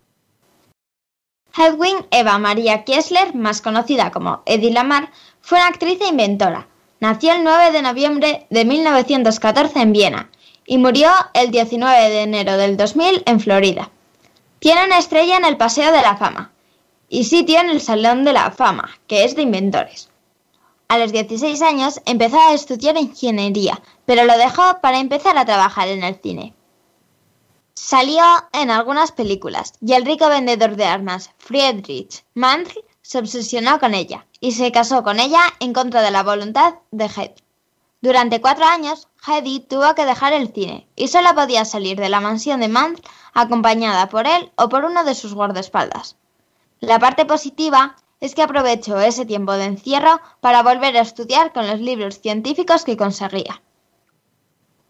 Hedwig 1.56 2.06
Eva 2.10 2.38
María 2.38 2.84
Kessler, 2.84 3.34
más 3.34 3.62
conocida 3.62 4.10
como 4.10 4.42
Edith 4.44 4.74
Lamar, 4.74 5.10
fue 5.46 5.58
una 5.58 5.68
actriz 5.68 6.00
e 6.00 6.08
inventora. 6.08 6.66
Nació 6.98 7.32
el 7.32 7.44
9 7.44 7.70
de 7.70 7.80
noviembre 7.80 8.46
de 8.50 8.64
1914 8.64 9.78
en 9.78 9.92
Viena 9.92 10.28
y 10.66 10.76
murió 10.76 11.08
el 11.34 11.52
19 11.52 12.10
de 12.10 12.22
enero 12.22 12.56
del 12.56 12.76
2000 12.76 13.22
en 13.26 13.38
Florida. 13.38 13.92
Tiene 14.58 14.84
una 14.84 14.98
estrella 14.98 15.36
en 15.36 15.44
el 15.44 15.56
Paseo 15.56 15.92
de 15.92 16.02
la 16.02 16.16
Fama 16.16 16.50
y 17.08 17.22
sitio 17.22 17.60
en 17.60 17.70
el 17.70 17.80
Salón 17.80 18.24
de 18.24 18.32
la 18.32 18.50
Fama, 18.50 18.90
que 19.06 19.22
es 19.22 19.36
de 19.36 19.42
inventores. 19.42 20.10
A 20.88 20.98
los 20.98 21.12
16 21.12 21.62
años 21.62 22.00
empezó 22.06 22.40
a 22.40 22.52
estudiar 22.52 22.96
ingeniería, 22.96 23.80
pero 24.04 24.24
lo 24.24 24.36
dejó 24.36 24.80
para 24.80 24.98
empezar 24.98 25.38
a 25.38 25.44
trabajar 25.44 25.86
en 25.86 26.02
el 26.02 26.16
cine. 26.20 26.54
Salió 27.74 28.24
en 28.52 28.72
algunas 28.72 29.12
películas 29.12 29.74
y 29.80 29.92
el 29.92 30.04
rico 30.04 30.28
vendedor 30.28 30.74
de 30.74 30.86
armas 30.86 31.30
Friedrich 31.38 32.24
Mandl 32.34 32.72
se 33.06 33.18
obsesionó 33.18 33.78
con 33.78 33.94
ella 33.94 34.26
y 34.40 34.50
se 34.50 34.72
casó 34.72 35.04
con 35.04 35.20
ella 35.20 35.40
en 35.60 35.72
contra 35.72 36.02
de 36.02 36.10
la 36.10 36.24
voluntad 36.24 36.74
de 36.90 37.04
Hedy. 37.04 37.36
Durante 38.00 38.40
cuatro 38.40 38.64
años, 38.64 39.06
Hedy 39.24 39.60
tuvo 39.60 39.94
que 39.94 40.04
dejar 40.04 40.32
el 40.32 40.52
cine 40.52 40.88
y 40.96 41.06
solo 41.06 41.32
podía 41.36 41.64
salir 41.64 42.00
de 42.00 42.08
la 42.08 42.20
mansión 42.20 42.58
de 42.58 42.66
Mandl 42.66 43.00
acompañada 43.32 44.08
por 44.08 44.26
él 44.26 44.50
o 44.56 44.68
por 44.68 44.84
uno 44.84 45.04
de 45.04 45.14
sus 45.14 45.34
guardaespaldas. 45.34 46.16
La 46.80 46.98
parte 46.98 47.24
positiva 47.26 47.94
es 48.18 48.34
que 48.34 48.42
aprovechó 48.42 48.98
ese 48.98 49.24
tiempo 49.24 49.52
de 49.52 49.66
encierro 49.66 50.20
para 50.40 50.64
volver 50.64 50.96
a 50.96 51.02
estudiar 51.02 51.52
con 51.52 51.68
los 51.68 51.78
libros 51.78 52.20
científicos 52.20 52.84
que 52.84 52.96
conseguía. 52.96 53.62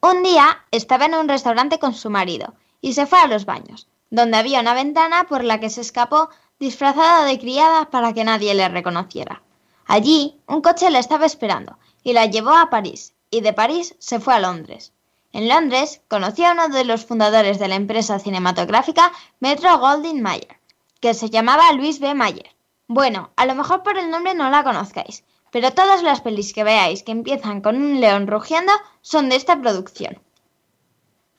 Un 0.01 0.23
día 0.23 0.65
estaba 0.71 1.05
en 1.05 1.17
un 1.17 1.29
restaurante 1.29 1.79
con 1.79 1.93
su 1.93 2.09
marido 2.09 2.55
y 2.81 2.95
se 2.95 3.05
fue 3.05 3.19
a 3.19 3.27
los 3.27 3.45
baños, 3.45 3.89
donde 4.09 4.39
había 4.39 4.61
una 4.61 4.73
ventana 4.73 5.27
por 5.29 5.45
la 5.45 5.61
que 5.61 5.69
se 5.69 5.83
escapó 5.83 6.31
disfrazada 6.59 7.25
de 7.25 7.39
criada 7.39 7.91
para 7.91 8.13
que 8.13 8.25
nadie 8.25 8.55
le 8.55 8.69
reconociera. 8.69 9.43
Allí, 9.87 10.41
un 10.47 10.63
coche 10.63 10.91
la 10.91 10.99
estaba 10.99 11.27
esperando 11.27 11.79
y 12.03 12.13
la 12.13 12.27
llevó 12.27 12.51
a 12.51 12.71
París, 12.71 13.15
y 13.31 13.41
de 13.41 13.53
París 13.53 13.95
se 13.99 14.21
fue 14.21 14.35
a 14.35 14.41
Londres. 14.41 14.93
En 15.33 15.49
Londres 15.49 16.01
conoció 16.09 16.47
a 16.47 16.53
uno 16.53 16.69
de 16.69 16.85
los 16.85 17.05
fundadores 17.05 17.59
de 17.59 17.69
la 17.69 17.75
empresa 17.75 18.19
cinematográfica 18.19 19.13
Metro 19.41 19.79
Goldwyn 19.79 20.23
Mayer, 20.23 20.59
que 21.01 21.15
se 21.15 21.31
llamaba 21.31 21.73
Luis 21.73 22.01
B. 22.01 22.15
Mayer. 22.15 22.57
Bueno, 22.89 23.31
a 23.37 23.47
lo 23.47 23.55
mejor 23.55 23.83
por 23.83 23.99
el 23.99 24.11
nombre 24.11 24.35
no 24.35 24.49
la 24.49 24.65
conozcáis, 24.65 25.25
pero 25.51 25.73
todas 25.73 26.03
las 26.03 26.21
pelis 26.21 26.53
que 26.53 26.65
veáis 26.65 27.03
que 27.03 27.13
empiezan 27.13 27.61
con 27.61 27.77
un 27.77 28.01
león 28.01 28.27
rugiendo 28.27 28.73
son 29.03 29.29
de 29.29 29.37
esta 29.37 29.61
producción. 29.61 30.21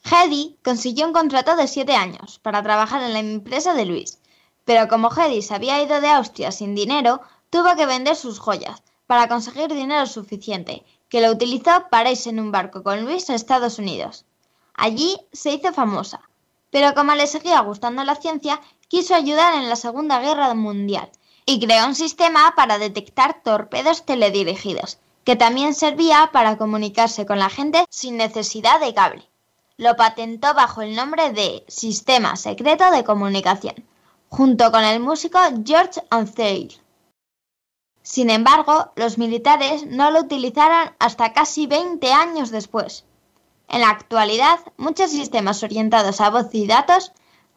Hedy 0.03 0.57
consiguió 0.63 1.05
un 1.05 1.13
contrato 1.13 1.55
de 1.55 1.67
siete 1.67 1.95
años 1.95 2.39
para 2.39 2.63
trabajar 2.63 3.01
en 3.01 3.13
la 3.13 3.19
empresa 3.19 3.73
de 3.73 3.85
Luis, 3.85 4.19
pero 4.67 4.89
como 4.89 5.09
Hedy 5.09 5.41
se 5.41 5.55
había 5.55 5.81
ido 5.81 6.01
de 6.01 6.09
Austria 6.09 6.51
sin 6.51 6.75
dinero, 6.75 7.21
tuvo 7.49 7.73
que 7.77 7.85
vender 7.85 8.17
sus 8.17 8.37
joyas 8.37 8.83
para 9.07 9.29
conseguir 9.29 9.73
dinero 9.73 10.05
suficiente, 10.05 10.83
que 11.07 11.21
lo 11.21 11.31
utilizó 11.31 11.85
para 11.89 12.11
irse 12.11 12.31
en 12.31 12.41
un 12.41 12.51
barco 12.51 12.83
con 12.83 13.05
Luis 13.05 13.29
a 13.29 13.35
Estados 13.35 13.79
Unidos. 13.79 14.25
Allí 14.73 15.17
se 15.31 15.53
hizo 15.53 15.71
famosa, 15.71 16.19
pero 16.69 16.93
como 16.95 17.15
le 17.15 17.27
seguía 17.27 17.61
gustando 17.61 18.03
la 18.03 18.15
ciencia, 18.15 18.59
quiso 18.89 19.15
ayudar 19.15 19.53
en 19.53 19.69
la 19.69 19.77
Segunda 19.77 20.19
Guerra 20.19 20.53
Mundial 20.53 21.09
y 21.45 21.61
creó 21.61 21.87
un 21.87 21.95
sistema 21.95 22.53
para 22.57 22.77
detectar 22.77 23.41
torpedos 23.43 24.05
teledirigidos, 24.05 24.99
que 25.23 25.37
también 25.37 25.75
servía 25.75 26.31
para 26.33 26.57
comunicarse 26.57 27.25
con 27.25 27.39
la 27.39 27.49
gente 27.49 27.85
sin 27.89 28.17
necesidad 28.17 28.81
de 28.81 28.93
cable 28.93 29.29
lo 29.77 29.95
patentó 29.95 30.55
bajo 30.55 30.81
el 30.81 30.95
nombre 30.95 31.31
de 31.31 31.63
Sistema 31.67 32.35
Secreto 32.35 32.89
de 32.89 33.03
Comunicación, 33.03 33.75
junto 34.29 34.71
con 34.71 34.83
el 34.83 34.99
músico 34.99 35.39
George 35.65 36.01
Antheil. 36.09 36.79
Sin 38.01 38.29
embargo, 38.29 38.91
los 38.95 39.17
militares 39.17 39.85
no 39.85 40.11
lo 40.11 40.21
utilizaron 40.21 40.93
hasta 40.99 41.33
casi 41.33 41.67
20 41.67 42.11
años 42.13 42.51
después. 42.51 43.03
En 43.67 43.81
la 43.81 43.89
actualidad, 43.89 44.59
muchos 44.77 45.11
sistemas 45.11 45.61
orientados 45.61 46.21
a 46.21 46.29
voz 46.29 46.47
y 46.53 46.67
datos, 46.67 47.11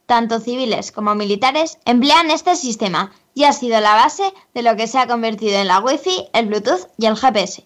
tanto 0.07 0.41
civiles 0.41 0.91
como 0.91 1.15
militares, 1.15 1.79
emplean 1.85 2.33
este 2.33 2.57
sistema 2.57 3.13
y 3.33 3.45
ha 3.45 3.53
sido 3.53 3.81
la 3.81 3.95
base 3.95 4.33
de 4.55 4.63
lo 4.63 4.75
que 4.75 4.89
se 4.89 4.99
ha 4.99 5.07
convertido 5.07 5.57
en 5.57 5.69
la 5.69 5.79
Wi-Fi, 5.79 6.31
el 6.33 6.47
Bluetooth 6.47 6.89
y 6.99 7.07
el 7.07 7.17
GPS. 7.17 7.65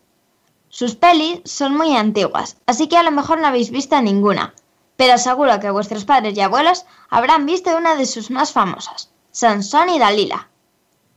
Sus 0.69 0.95
pelis 0.95 1.41
son 1.45 1.75
muy 1.75 1.97
antiguas, 1.97 2.59
así 2.67 2.87
que 2.89 2.99
a 2.99 3.03
lo 3.03 3.13
mejor 3.13 3.39
no 3.39 3.47
habéis 3.47 3.71
visto 3.71 3.99
ninguna, 4.03 4.55
pero 4.97 5.19
seguro 5.19 5.61
que 5.61 5.71
vuestros 5.71 6.05
padres 6.05 6.37
y 6.37 6.41
abuelos 6.41 6.85
habrán 7.11 7.47
visto 7.47 7.77
una 7.77 7.97
de 7.97 8.07
sus 8.07 8.31
más 8.31 8.53
famosas, 8.53 9.11
Sansón 9.31 9.91
y 9.91 9.99
Dalila. 9.99 10.49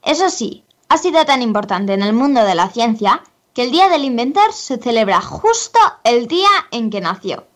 Eso 0.04 0.30
sí, 0.30 0.64
ha 0.90 0.98
sido 0.98 1.26
tan 1.26 1.42
importante 1.42 1.94
en 1.94 2.02
el 2.02 2.14
mundo 2.14 2.44
de 2.44 2.56
la 2.56 2.70
ciencia 2.70 3.24
que 3.54 3.64
el 3.64 3.72
Día 3.72 3.90
del 3.90 4.04
Inventor 4.06 4.54
se 4.54 4.78
celebra 4.78 5.22
justo 5.22 5.80
el 6.04 6.28
día 6.28 6.50
en 6.72 6.90
que 6.90 7.02
nació. 7.02 7.48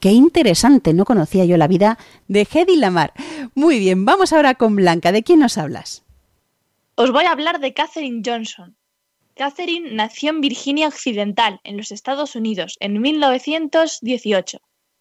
Qué 0.00 0.10
interesante, 0.10 0.94
no 0.94 1.04
conocía 1.04 1.44
yo 1.44 1.56
la 1.56 1.66
vida 1.66 1.98
de 2.28 2.46
Hedy 2.50 2.76
Lamar. 2.76 3.12
Muy 3.54 3.80
bien, 3.80 4.04
vamos 4.04 4.32
ahora 4.32 4.54
con 4.54 4.76
Blanca. 4.76 5.10
¿De 5.10 5.24
quién 5.24 5.40
nos 5.40 5.58
hablas? 5.58 6.04
Os 6.94 7.10
voy 7.10 7.24
a 7.24 7.32
hablar 7.32 7.58
de 7.58 7.74
Katherine 7.74 8.22
Johnson, 8.24 8.76
Catherine 9.38 9.92
nació 9.92 10.30
en 10.30 10.40
Virginia 10.40 10.88
Occidental, 10.88 11.60
en 11.62 11.76
los 11.76 11.92
Estados 11.92 12.34
Unidos, 12.34 12.76
en 12.80 13.00
1918. 13.00 14.58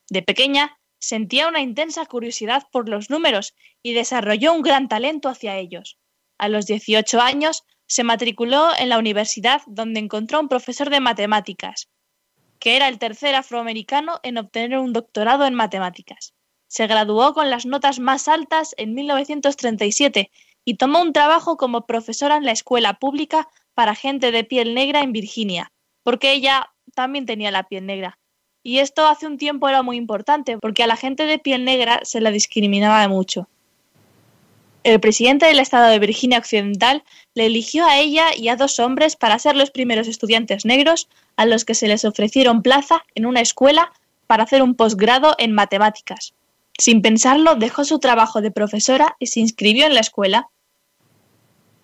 De 0.09 0.21
pequeña, 0.21 0.77
sentía 0.99 1.47
una 1.47 1.61
intensa 1.61 2.05
curiosidad 2.05 2.63
por 2.71 2.89
los 2.89 3.09
números 3.09 3.53
y 3.83 3.93
desarrolló 3.93 4.53
un 4.53 4.61
gran 4.61 4.87
talento 4.87 5.29
hacia 5.29 5.57
ellos. 5.57 5.97
A 6.37 6.47
los 6.49 6.65
18 6.65 7.19
años, 7.19 7.63
se 7.87 8.03
matriculó 8.03 8.69
en 8.77 8.89
la 8.89 8.99
universidad 8.99 9.61
donde 9.65 9.99
encontró 9.99 10.39
un 10.39 10.49
profesor 10.49 10.89
de 10.89 10.99
matemáticas, 10.99 11.89
que 12.59 12.75
era 12.75 12.87
el 12.87 12.99
tercer 12.99 13.35
afroamericano 13.35 14.19
en 14.23 14.37
obtener 14.37 14.77
un 14.79 14.93
doctorado 14.93 15.45
en 15.45 15.53
matemáticas. 15.53 16.33
Se 16.67 16.85
graduó 16.87 17.33
con 17.33 17.49
las 17.49 17.65
notas 17.65 17.99
más 17.99 18.27
altas 18.27 18.75
en 18.77 18.93
1937 18.93 20.31
y 20.65 20.75
tomó 20.75 21.01
un 21.01 21.13
trabajo 21.13 21.55
como 21.55 21.85
profesora 21.85 22.35
en 22.35 22.45
la 22.45 22.51
escuela 22.51 22.99
pública 22.99 23.47
para 23.73 23.95
gente 23.95 24.31
de 24.31 24.43
piel 24.43 24.73
negra 24.73 25.01
en 25.01 25.13
Virginia, 25.13 25.71
porque 26.03 26.33
ella 26.33 26.73
también 26.93 27.25
tenía 27.25 27.51
la 27.51 27.63
piel 27.63 27.85
negra. 27.85 28.19
Y 28.67 28.79
esto 28.79 29.07
hace 29.07 29.25
un 29.25 29.37
tiempo 29.37 29.69
era 29.69 29.81
muy 29.81 29.95
importante, 29.95 30.57
porque 30.57 30.83
a 30.83 30.87
la 30.87 30.97
gente 30.97 31.25
de 31.25 31.39
piel 31.39 31.63
negra 31.63 32.01
se 32.03 32.19
la 32.19 32.31
discriminaba 32.31 33.07
mucho. 33.07 33.47
El 34.83 34.99
presidente 34.99 35.45
del 35.45 35.59
estado 35.59 35.87
de 35.87 35.99
Virginia 35.99 36.39
Occidental 36.39 37.01
le 37.33 37.45
eligió 37.45 37.85
a 37.85 37.97
ella 37.97 38.35
y 38.35 38.49
a 38.49 38.57
dos 38.57 38.79
hombres 38.79 39.15
para 39.15 39.39
ser 39.39 39.55
los 39.55 39.71
primeros 39.71 40.09
estudiantes 40.09 40.65
negros 40.65 41.07
a 41.37 41.45
los 41.45 41.63
que 41.63 41.75
se 41.75 41.87
les 41.87 42.03
ofrecieron 42.03 42.61
plaza 42.61 43.05
en 43.15 43.25
una 43.25 43.39
escuela 43.39 43.93
para 44.27 44.43
hacer 44.43 44.61
un 44.61 44.75
posgrado 44.75 45.33
en 45.37 45.53
matemáticas. 45.53 46.33
Sin 46.77 47.01
pensarlo, 47.01 47.55
dejó 47.55 47.85
su 47.85 47.99
trabajo 47.99 48.41
de 48.41 48.51
profesora 48.51 49.15
y 49.17 49.27
se 49.27 49.39
inscribió 49.39 49.85
en 49.85 49.93
la 49.93 50.01
escuela. 50.01 50.49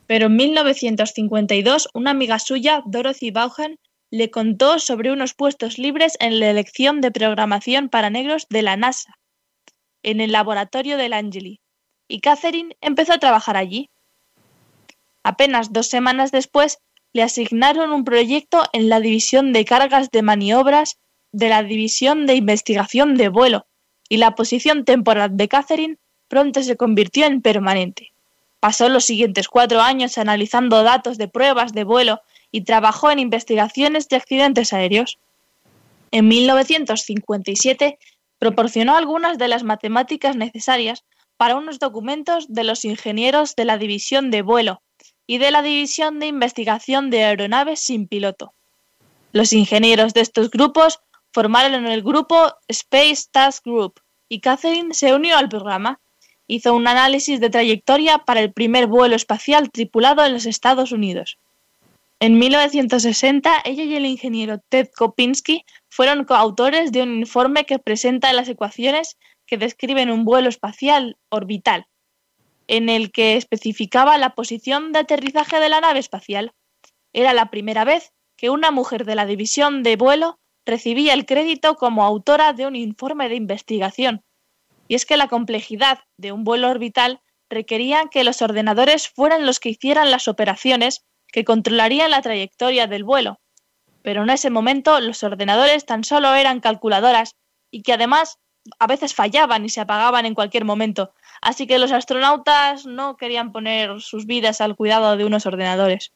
Pero 0.06 0.26
en 0.26 0.36
1952, 0.36 1.88
una 1.94 2.12
amiga 2.12 2.40
suya, 2.40 2.84
Dorothy 2.86 3.32
Vaughan, 3.32 3.80
le 4.14 4.30
contó 4.30 4.78
sobre 4.78 5.12
unos 5.12 5.34
puestos 5.34 5.80
libres 5.80 6.18
en 6.20 6.40
la 6.40 6.52
elección 6.52 7.02
de 7.02 7.10
programación 7.10 7.90
para 7.90 8.12
negros 8.12 8.46
de 8.48 8.62
la 8.62 8.78
NASA, 8.78 9.18
en 10.04 10.22
el 10.22 10.32
laboratorio 10.32 10.98
del 10.98 11.14
Angeli, 11.14 11.62
y 12.08 12.20
Catherine 12.20 12.78
empezó 12.80 13.14
a 13.14 13.18
trabajar 13.18 13.58
allí. 13.58 13.90
Apenas 15.24 15.74
dos 15.74 15.88
semanas 15.88 16.32
después, 16.32 16.78
le 17.12 17.24
asignaron 17.24 17.92
un 17.92 18.06
proyecto 18.06 18.62
en 18.72 18.88
la 18.88 19.00
división 19.00 19.52
de 19.52 19.66
cargas 19.66 20.12
de 20.12 20.22
maniobras 20.22 21.00
de 21.32 21.50
la 21.50 21.64
división 21.64 22.28
de 22.28 22.36
investigación 22.36 23.16
de 23.16 23.30
vuelo, 23.30 23.66
y 24.10 24.18
la 24.18 24.36
posición 24.36 24.86
temporal 24.86 25.36
de 25.38 25.48
Catherine 25.48 25.98
pronto 26.28 26.62
se 26.62 26.78
convirtió 26.78 27.26
en 27.26 27.42
permanente. 27.42 28.14
Pasó 28.60 28.90
los 28.90 29.06
siguientes 29.06 29.48
cuatro 29.48 29.82
años 29.82 30.20
analizando 30.20 30.84
datos 30.84 31.18
de 31.18 31.28
pruebas 31.28 31.74
de 31.74 31.84
vuelo 31.84 32.22
y 32.54 32.62
trabajó 32.62 33.10
en 33.10 33.20
investigaciones 33.20 34.08
de 34.08 34.16
accidentes 34.16 34.72
aéreos. 34.72 35.18
En 36.12 36.28
1957 36.28 37.98
proporcionó 38.38 38.96
algunas 38.96 39.40
de 39.40 39.48
las 39.48 39.64
matemáticas 39.64 40.36
necesarias 40.36 41.04
para 41.36 41.56
unos 41.56 41.80
documentos 41.80 42.46
de 42.48 42.64
los 42.64 42.86
ingenieros 42.86 43.56
de 43.56 43.66
la 43.66 43.80
División 43.80 44.30
de 44.30 44.44
Vuelo 44.44 44.84
y 45.26 45.40
de 45.40 45.50
la 45.50 45.64
División 45.64 46.20
de 46.20 46.28
Investigación 46.28 47.10
de 47.10 47.24
Aeronaves 47.24 47.80
sin 47.80 48.08
piloto. 48.08 48.54
Los 49.32 49.52
ingenieros 49.52 50.14
de 50.14 50.22
estos 50.22 50.52
grupos 50.52 51.00
formaron 51.34 51.88
el 51.88 52.04
grupo 52.04 52.54
Space 52.68 53.24
Task 53.32 53.66
Group 53.66 54.00
y 54.30 54.42
Catherine 54.42 54.94
se 54.94 55.16
unió 55.16 55.38
al 55.38 55.50
programa. 55.50 56.00
Hizo 56.46 56.76
un 56.76 56.88
análisis 56.88 57.40
de 57.40 57.50
trayectoria 57.50 58.20
para 58.20 58.42
el 58.42 58.54
primer 58.54 58.86
vuelo 58.86 59.16
espacial 59.16 59.72
tripulado 59.72 60.24
en 60.24 60.34
los 60.34 60.46
Estados 60.46 60.92
Unidos. 60.92 61.40
En 62.24 62.40
1960, 62.40 63.64
ella 63.66 63.84
y 63.84 63.96
el 63.96 64.06
ingeniero 64.06 64.60
Ted 64.70 64.88
Kopinski 64.96 65.66
fueron 65.90 66.24
coautores 66.24 66.94
de 66.94 67.04
un 67.04 67.18
informe 67.18 67.66
que 67.66 67.80
presenta 67.80 68.32
las 68.32 68.48
ecuaciones 68.48 69.18
que 69.46 69.58
describen 69.58 70.10
un 70.10 70.24
vuelo 70.24 70.48
espacial 70.48 71.18
orbital, 71.28 71.86
en 72.68 72.88
el 72.88 73.12
que 73.12 73.36
especificaba 73.36 74.18
la 74.18 74.36
posición 74.36 74.94
de 74.94 75.00
aterrizaje 75.00 75.60
de 75.60 75.68
la 75.68 75.82
nave 75.82 76.00
espacial. 76.00 76.54
Era 77.12 77.34
la 77.34 77.50
primera 77.50 77.84
vez 77.84 78.14
que 78.38 78.50
una 78.50 78.72
mujer 78.72 79.04
de 79.04 79.16
la 79.16 79.26
división 79.26 79.84
de 79.84 79.98
vuelo 79.98 80.40
recibía 80.66 81.14
el 81.14 81.26
crédito 81.26 81.76
como 81.76 82.06
autora 82.06 82.54
de 82.54 82.68
un 82.68 82.78
informe 82.78 83.28
de 83.28 83.36
investigación. 83.36 84.24
Y 84.88 84.96
es 84.96 85.06
que 85.06 85.18
la 85.18 85.28
complejidad 85.28 86.00
de 86.18 86.32
un 86.32 86.46
vuelo 86.46 86.70
orbital 86.70 87.20
requería 87.50 88.06
que 88.10 88.24
los 88.24 88.42
ordenadores 88.42 89.10
fueran 89.10 89.46
los 89.46 89.60
que 89.60 89.72
hicieran 89.72 90.10
las 90.10 90.30
operaciones 90.30 91.04
que 91.34 91.44
controlarían 91.44 92.12
la 92.12 92.22
trayectoria 92.22 92.86
del 92.86 93.04
vuelo. 93.04 93.40
Pero 94.04 94.22
en 94.22 94.30
ese 94.30 94.52
momento 94.52 95.00
los 95.00 95.24
ordenadores 95.24 95.86
tan 95.86 96.04
solo 96.04 96.34
eran 96.36 96.62
calculadoras 96.62 97.36
y 97.72 97.82
que 97.82 97.94
además 97.94 98.38
a 98.80 98.86
veces 98.86 99.16
fallaban 99.16 99.66
y 99.66 99.70
se 99.70 99.82
apagaban 99.82 100.26
en 100.26 100.36
cualquier 100.36 100.64
momento, 100.64 101.12
así 101.42 101.66
que 101.66 101.80
los 101.80 101.92
astronautas 101.92 102.86
no 102.86 103.18
querían 103.18 103.52
poner 103.52 104.00
sus 104.00 104.26
vidas 104.26 104.62
al 104.62 104.76
cuidado 104.76 105.18
de 105.18 105.26
unos 105.26 105.46
ordenadores. 105.46 106.14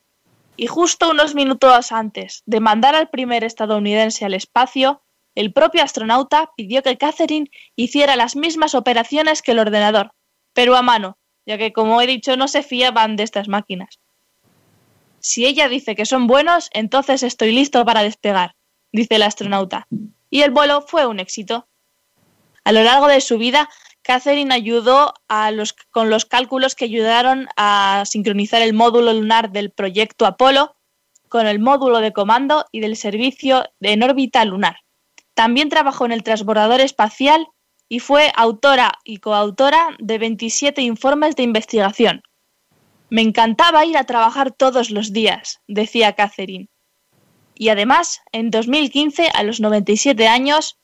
Y 0.55 0.67
justo 0.67 1.09
unos 1.09 1.33
minutos 1.33 1.91
antes 1.91 2.43
de 2.45 2.59
mandar 2.59 2.95
al 2.95 3.09
primer 3.09 3.43
estadounidense 3.43 4.23
al 4.23 4.35
espacio, 4.35 5.01
el 5.35 5.51
propio 5.51 5.83
astronauta 5.83 6.51
pidió 6.55 6.83
que 6.83 6.97
Catherine 6.97 7.49
hiciera 7.75 8.15
las 8.15 8.35
mismas 8.35 8.75
operaciones 8.75 9.41
que 9.41 9.51
el 9.51 9.59
ordenador, 9.59 10.11
pero 10.53 10.75
a 10.75 10.83
mano, 10.83 11.17
ya 11.45 11.57
que 11.57 11.73
como 11.73 12.01
he 12.01 12.07
dicho 12.07 12.37
no 12.37 12.47
se 12.47 12.61
fiaban 12.61 13.15
de 13.15 13.23
estas 13.23 13.47
máquinas. 13.47 13.99
Si 15.19 15.45
ella 15.45 15.69
dice 15.69 15.95
que 15.95 16.05
son 16.05 16.27
buenos, 16.27 16.69
entonces 16.73 17.23
estoy 17.23 17.51
listo 17.51 17.83
para 17.85 18.03
despegar, 18.03 18.55
dice 18.91 19.15
el 19.15 19.23
astronauta. 19.23 19.87
Y 20.29 20.41
el 20.41 20.51
vuelo 20.51 20.81
fue 20.81 21.05
un 21.05 21.19
éxito. 21.19 21.67
A 22.63 22.71
lo 22.71 22.83
largo 22.83 23.07
de 23.07 23.21
su 23.21 23.37
vida, 23.37 23.69
Catherine 24.01 24.53
ayudó 24.53 25.13
a 25.27 25.51
con 25.91 26.09
los 26.09 26.25
cálculos 26.25 26.75
que 26.75 26.85
ayudaron 26.85 27.47
a 27.57 28.03
sincronizar 28.05 28.61
el 28.61 28.73
módulo 28.73 29.11
lunar 29.13 29.51
del 29.51 29.71
proyecto 29.71 30.25
Apolo 30.25 30.75
con 31.27 31.45
el 31.45 31.59
módulo 31.59 31.99
de 31.99 32.13
comando 32.13 32.65
y 32.71 32.79
del 32.79 32.95
servicio 32.95 33.65
en 33.81 34.03
órbita 34.03 34.45
lunar. 34.45 34.77
También 35.33 35.69
trabajó 35.69 36.05
en 36.05 36.13
el 36.13 36.23
transbordador 36.23 36.79
espacial 36.81 37.47
y 37.89 37.99
fue 37.99 38.31
autora 38.35 38.93
y 39.03 39.17
coautora 39.17 39.95
de 39.99 40.17
27 40.17 40.81
informes 40.81 41.35
de 41.35 41.43
investigación, 41.43 42.23
me 43.09 43.21
encantaba 43.21 43.85
ir 43.85 43.97
a 43.97 44.03
trabajar 44.03 44.51
todos 44.51 44.89
los 44.89 45.13
días, 45.13 45.61
decía 45.67 46.13
Catherine. 46.13 46.69
Y 47.55 47.69
además, 47.69 48.21
en 48.31 48.51
2015, 48.51 49.29
a 49.33 49.43
los 49.43 49.59
97 49.59 50.27
años, 50.27 50.77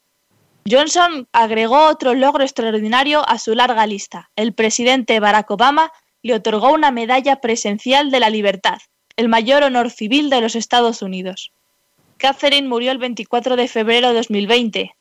Johnson 0.69 1.27
agregó 1.33 1.87
otro 1.87 2.13
logro 2.13 2.43
extraordinario 2.43 3.27
a 3.27 3.37
su 3.37 3.53
larga 3.53 3.85
lista. 3.85 4.31
El 4.35 4.53
presidente 4.53 5.19
Barack 5.19 5.51
Obama 5.51 5.91
le 6.21 6.33
otorgó 6.33 6.71
una 6.71 6.91
medalla 6.91 7.41
presencial 7.41 8.09
de 8.09 8.19
la 8.21 8.29
libertad, 8.29 8.79
el 9.17 9.27
mayor 9.27 9.63
honor 9.63 9.91
civil 9.91 10.29
de 10.29 10.41
los 10.41 10.55
Estados 10.55 11.01
Unidos. 11.01 11.51
Catherine 12.17 12.69
murió 12.69 12.91
el 12.91 12.97
24 12.97 13.57
de 13.57 13.67
febrero 13.67 14.09
de 14.09 14.15
2020. 14.15 14.95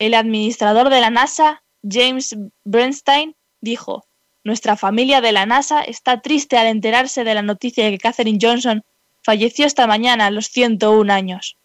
El 0.00 0.14
administrador 0.14 0.90
de 0.90 1.00
la 1.00 1.10
NASA, 1.10 1.62
James 1.88 2.36
Bernstein, 2.64 3.36
dijo, 3.60 4.04
nuestra 4.44 4.76
familia 4.76 5.20
de 5.20 5.32
la 5.32 5.46
NASA 5.46 5.82
está 5.82 6.20
triste 6.20 6.56
al 6.56 6.66
enterarse 6.66 7.24
de 7.24 7.34
la 7.34 7.42
noticia 7.42 7.84
de 7.84 7.92
que 7.92 7.98
Katherine 7.98 8.38
Johnson 8.40 8.82
falleció 9.22 9.66
esta 9.66 9.86
mañana 9.86 10.26
a 10.26 10.30
los 10.30 10.46
101 10.46 11.12
años. 11.12 11.56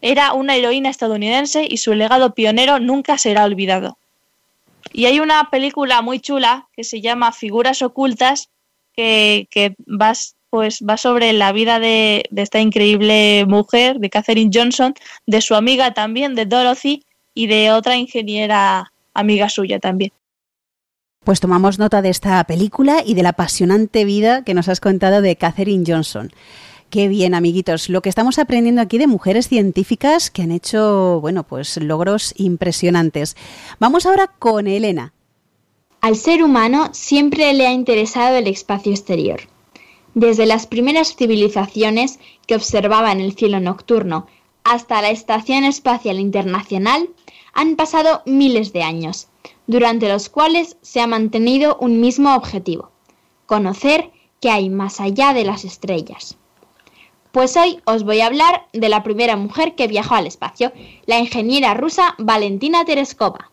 Era 0.00 0.32
una 0.32 0.56
heroína 0.56 0.88
estadounidense 0.88 1.66
y 1.68 1.78
su 1.78 1.94
legado 1.94 2.34
pionero 2.34 2.78
nunca 2.80 3.18
será 3.18 3.44
olvidado. 3.44 3.98
Y 4.92 5.06
hay 5.06 5.20
una 5.20 5.50
película 5.50 6.00
muy 6.02 6.20
chula 6.20 6.68
que 6.74 6.84
se 6.84 7.00
llama 7.00 7.32
Figuras 7.32 7.82
ocultas 7.82 8.50
que, 8.94 9.74
va, 9.86 10.12
pues, 10.48 10.80
va 10.88 10.96
sobre 10.96 11.32
la 11.32 11.52
vida 11.52 11.78
de, 11.80 12.24
de 12.30 12.42
esta 12.42 12.60
increíble 12.60 13.44
mujer, 13.46 13.98
de 13.98 14.08
Katherine 14.08 14.50
Johnson, 14.52 14.94
de 15.26 15.42
su 15.42 15.54
amiga 15.54 15.92
también, 15.92 16.34
de 16.34 16.46
Dorothy, 16.46 17.04
y 17.36 17.46
de 17.48 17.70
otra 17.70 17.96
ingeniera 17.96 18.92
amiga 19.12 19.50
suya 19.50 19.78
también. 19.78 20.10
Pues 21.26 21.40
tomamos 21.40 21.80
nota 21.80 22.02
de 22.02 22.08
esta 22.08 22.44
película 22.44 23.02
y 23.04 23.14
de 23.14 23.24
la 23.24 23.30
apasionante 23.30 24.04
vida 24.04 24.44
que 24.44 24.54
nos 24.54 24.68
has 24.68 24.78
contado 24.78 25.22
de 25.22 25.34
Katherine 25.34 25.82
Johnson. 25.84 26.30
Qué 26.88 27.08
bien, 27.08 27.34
amiguitos, 27.34 27.88
lo 27.88 28.00
que 28.00 28.08
estamos 28.08 28.38
aprendiendo 28.38 28.80
aquí 28.80 28.96
de 28.96 29.08
mujeres 29.08 29.48
científicas 29.48 30.30
que 30.30 30.42
han 30.42 30.52
hecho, 30.52 31.18
bueno, 31.20 31.42
pues 31.42 31.78
logros 31.78 32.32
impresionantes. 32.36 33.36
Vamos 33.80 34.06
ahora 34.06 34.28
con 34.38 34.68
Elena. 34.68 35.14
Al 36.00 36.14
ser 36.14 36.44
humano 36.44 36.90
siempre 36.92 37.52
le 37.54 37.66
ha 37.66 37.72
interesado 37.72 38.36
el 38.36 38.46
espacio 38.46 38.92
exterior. 38.92 39.40
Desde 40.14 40.46
las 40.46 40.68
primeras 40.68 41.16
civilizaciones 41.16 42.20
que 42.46 42.54
observaban 42.54 43.18
el 43.18 43.34
cielo 43.34 43.58
nocturno 43.58 44.28
hasta 44.62 45.02
la 45.02 45.10
Estación 45.10 45.64
Espacial 45.64 46.20
Internacional, 46.20 47.08
han 47.52 47.74
pasado 47.74 48.22
miles 48.26 48.72
de 48.72 48.84
años 48.84 49.26
durante 49.66 50.08
los 50.08 50.28
cuales 50.28 50.76
se 50.82 51.00
ha 51.00 51.06
mantenido 51.06 51.76
un 51.80 52.00
mismo 52.00 52.34
objetivo, 52.34 52.90
conocer 53.46 54.10
qué 54.40 54.50
hay 54.50 54.70
más 54.70 55.00
allá 55.00 55.32
de 55.32 55.44
las 55.44 55.64
estrellas. 55.64 56.36
Pues 57.32 57.56
hoy 57.56 57.80
os 57.84 58.04
voy 58.04 58.20
a 58.20 58.26
hablar 58.26 58.66
de 58.72 58.88
la 58.88 59.02
primera 59.02 59.36
mujer 59.36 59.74
que 59.74 59.88
viajó 59.88 60.14
al 60.14 60.26
espacio, 60.26 60.72
la 61.04 61.18
ingeniera 61.18 61.74
rusa 61.74 62.14
Valentina 62.18 62.84
Tereskova. 62.84 63.50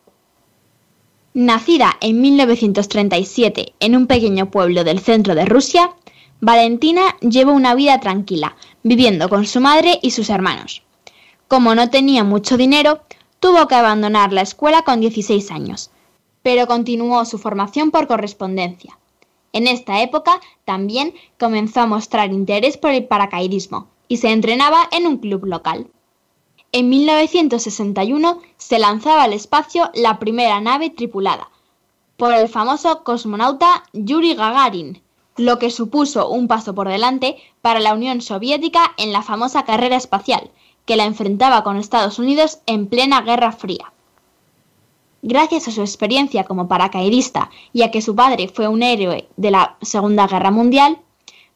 Nacida 1.34 1.96
en 2.00 2.20
1937 2.20 3.74
en 3.80 3.96
un 3.96 4.06
pequeño 4.06 4.50
pueblo 4.50 4.84
del 4.84 5.00
centro 5.00 5.34
de 5.34 5.44
Rusia, 5.44 5.94
Valentina 6.40 7.16
lleva 7.20 7.52
una 7.52 7.74
vida 7.74 8.00
tranquila, 8.00 8.56
viviendo 8.82 9.28
con 9.28 9.46
su 9.46 9.60
madre 9.60 9.98
y 10.00 10.12
sus 10.12 10.30
hermanos. 10.30 10.82
Como 11.48 11.74
no 11.74 11.90
tenía 11.90 12.24
mucho 12.24 12.56
dinero, 12.56 13.00
tuvo 13.40 13.66
que 13.68 13.74
abandonar 13.74 14.32
la 14.32 14.42
escuela 14.42 14.82
con 14.82 15.00
16 15.00 15.50
años, 15.50 15.90
pero 16.44 16.66
continuó 16.66 17.24
su 17.24 17.38
formación 17.38 17.90
por 17.90 18.06
correspondencia. 18.06 18.98
En 19.54 19.66
esta 19.66 20.02
época 20.02 20.40
también 20.66 21.14
comenzó 21.40 21.80
a 21.80 21.86
mostrar 21.86 22.32
interés 22.32 22.76
por 22.76 22.90
el 22.90 23.06
paracaidismo 23.06 23.88
y 24.08 24.18
se 24.18 24.30
entrenaba 24.30 24.86
en 24.92 25.06
un 25.06 25.16
club 25.16 25.46
local. 25.46 25.88
En 26.70 26.90
1961 26.90 28.42
se 28.58 28.78
lanzaba 28.78 29.22
al 29.22 29.32
espacio 29.32 29.90
la 29.94 30.18
primera 30.18 30.60
nave 30.60 30.90
tripulada 30.90 31.48
por 32.18 32.34
el 32.34 32.48
famoso 32.48 33.04
cosmonauta 33.04 33.84
Yuri 33.94 34.34
Gagarin, 34.34 35.00
lo 35.36 35.58
que 35.58 35.70
supuso 35.70 36.28
un 36.28 36.46
paso 36.46 36.74
por 36.74 36.88
delante 36.88 37.38
para 37.62 37.80
la 37.80 37.94
Unión 37.94 38.20
Soviética 38.20 38.92
en 38.98 39.12
la 39.12 39.22
famosa 39.22 39.64
carrera 39.64 39.96
espacial, 39.96 40.50
que 40.84 40.96
la 40.96 41.06
enfrentaba 41.06 41.64
con 41.64 41.78
Estados 41.78 42.18
Unidos 42.18 42.58
en 42.66 42.86
plena 42.86 43.22
Guerra 43.22 43.52
Fría. 43.52 43.93
Gracias 45.26 45.68
a 45.68 45.70
su 45.70 45.80
experiencia 45.80 46.44
como 46.44 46.68
paracaidista 46.68 47.48
y 47.72 47.80
a 47.80 47.90
que 47.90 48.02
su 48.02 48.14
padre 48.14 48.46
fue 48.46 48.68
un 48.68 48.82
héroe 48.82 49.26
de 49.38 49.50
la 49.50 49.78
Segunda 49.80 50.26
Guerra 50.26 50.50
Mundial, 50.50 50.98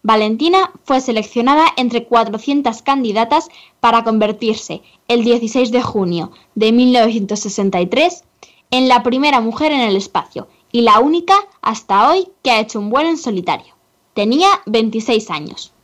Valentina 0.02 0.70
fue 0.84 1.02
seleccionada 1.02 1.66
entre 1.76 2.06
400 2.06 2.80
candidatas 2.80 3.50
para 3.78 4.04
convertirse 4.04 4.80
el 5.06 5.22
16 5.22 5.70
de 5.70 5.82
junio 5.82 6.32
de 6.54 6.72
1963 6.72 8.24
en 8.70 8.88
la 8.88 9.02
primera 9.02 9.42
mujer 9.42 9.72
en 9.72 9.80
el 9.80 9.96
espacio 9.96 10.48
y 10.72 10.80
la 10.80 11.00
única 11.00 11.34
hasta 11.60 12.08
hoy 12.08 12.26
que 12.42 12.52
ha 12.52 12.60
hecho 12.60 12.78
un 12.78 12.88
vuelo 12.88 13.10
en 13.10 13.18
solitario. 13.18 13.74
Tenía 14.14 14.48
26 14.64 15.28
años. 15.28 15.74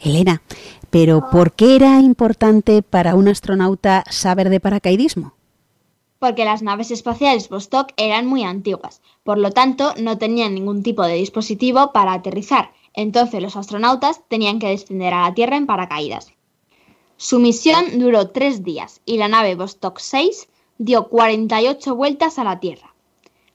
Elena, 0.00 0.42
pero 0.90 1.30
¿por 1.30 1.52
qué 1.52 1.76
era 1.76 2.00
importante 2.00 2.82
para 2.82 3.14
un 3.14 3.28
astronauta 3.28 4.02
saber 4.10 4.48
de 4.48 4.58
paracaidismo? 4.58 5.37
Porque 6.18 6.44
las 6.44 6.62
naves 6.62 6.90
espaciales 6.90 7.48
Vostok 7.48 7.92
eran 7.96 8.26
muy 8.26 8.42
antiguas, 8.42 9.02
por 9.22 9.38
lo 9.38 9.52
tanto 9.52 9.94
no 10.00 10.18
tenían 10.18 10.54
ningún 10.54 10.82
tipo 10.82 11.04
de 11.04 11.14
dispositivo 11.14 11.92
para 11.92 12.12
aterrizar 12.12 12.72
entonces 12.98 13.40
los 13.40 13.54
astronautas 13.54 14.22
tenían 14.26 14.58
que 14.58 14.66
descender 14.66 15.14
a 15.14 15.22
la 15.22 15.34
Tierra 15.34 15.56
en 15.56 15.66
paracaídas. 15.66 16.32
Su 17.16 17.38
misión 17.38 18.00
duró 18.00 18.30
tres 18.30 18.64
días 18.64 19.02
y 19.04 19.18
la 19.18 19.28
nave 19.28 19.54
Vostok 19.54 20.00
6 20.00 20.48
dio 20.78 21.08
48 21.08 21.94
vueltas 21.94 22.40
a 22.40 22.44
la 22.44 22.58
Tierra. 22.58 22.94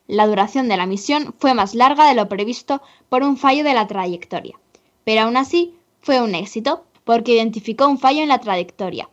La 0.06 0.26
duración 0.26 0.68
de 0.68 0.78
la 0.78 0.86
misión 0.86 1.34
fue 1.38 1.52
más 1.52 1.74
larga 1.74 2.08
de 2.08 2.14
lo 2.14 2.26
previsto 2.26 2.80
por 3.10 3.22
un 3.22 3.36
fallo 3.36 3.64
de 3.64 3.74
la 3.74 3.86
trayectoria, 3.86 4.58
pero 5.04 5.22
aún 5.22 5.36
así 5.36 5.74
fue 6.00 6.22
un 6.22 6.34
éxito 6.34 6.84
porque 7.04 7.34
identificó 7.34 7.86
un 7.86 7.98
fallo 7.98 8.22
en 8.22 8.28
la 8.28 8.40
trayectoria, 8.40 9.10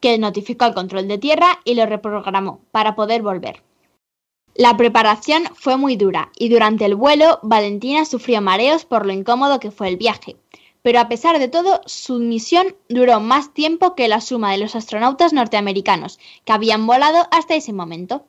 que 0.00 0.18
notificó 0.18 0.64
al 0.64 0.74
control 0.74 1.08
de 1.08 1.18
tierra 1.18 1.60
y 1.64 1.74
lo 1.74 1.86
reprogramó 1.86 2.60
para 2.70 2.94
poder 2.94 3.22
volver. 3.22 3.62
La 4.54 4.76
preparación 4.76 5.44
fue 5.54 5.76
muy 5.76 5.96
dura 5.96 6.30
y 6.38 6.48
durante 6.48 6.86
el 6.86 6.94
vuelo 6.94 7.40
Valentina 7.42 8.06
sufrió 8.06 8.40
mareos 8.40 8.86
por 8.86 9.04
lo 9.04 9.12
incómodo 9.12 9.60
que 9.60 9.70
fue 9.70 9.88
el 9.88 9.98
viaje. 9.98 10.36
Pero 10.80 11.00
a 11.00 11.08
pesar 11.08 11.38
de 11.38 11.48
todo, 11.48 11.82
su 11.84 12.18
misión 12.18 12.74
duró 12.88 13.20
más 13.20 13.52
tiempo 13.52 13.94
que 13.94 14.08
la 14.08 14.22
suma 14.22 14.52
de 14.52 14.58
los 14.58 14.74
astronautas 14.74 15.34
norteamericanos 15.34 16.18
que 16.44 16.52
habían 16.52 16.86
volado 16.86 17.26
hasta 17.32 17.54
ese 17.54 17.74
momento. 17.74 18.24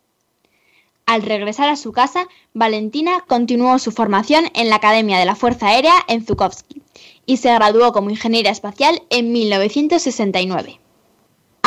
Al 1.06 1.22
regresar 1.22 1.70
a 1.70 1.78
su 1.78 1.94
casa, 1.94 2.28
Valentina 2.54 3.24
continuó 3.26 3.80
su 3.80 3.92
formación 3.92 4.50
en 4.54 4.70
la 4.70 4.78
Academia 4.78 5.20
de 5.20 5.26
la 5.26 5.36
Fuerza 5.36 5.68
Aérea 5.68 5.94
en 6.10 6.26
Zukovsky 6.26 6.82
y 7.26 7.38
se 7.38 7.54
graduó 7.54 7.94
como 7.94 8.10
ingeniera 8.10 8.50
espacial 8.50 9.02
en 9.10 9.32
1969 9.32 10.82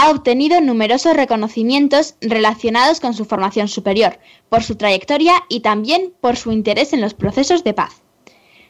ha 0.00 0.08
obtenido 0.08 0.62
numerosos 0.62 1.14
reconocimientos 1.14 2.14
relacionados 2.22 3.00
con 3.00 3.12
su 3.12 3.26
formación 3.26 3.68
superior, 3.68 4.18
por 4.48 4.62
su 4.62 4.76
trayectoria 4.76 5.34
y 5.50 5.60
también 5.60 6.14
por 6.22 6.38
su 6.38 6.52
interés 6.52 6.94
en 6.94 7.02
los 7.02 7.12
procesos 7.12 7.64
de 7.64 7.74
paz. 7.74 8.00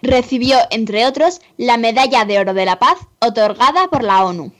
Recibió, 0.03 0.59
entre 0.71 1.07
otros, 1.07 1.41
la 1.57 1.77
Medalla 1.77 2.25
de 2.25 2.41
Oro 2.41 2.53
de 2.53 2.65
la 2.65 2.81
Paz, 2.81 2.99
otorgada 3.21 3.87
por 3.87 4.03
la 4.03 4.25
ONU. 4.25 4.53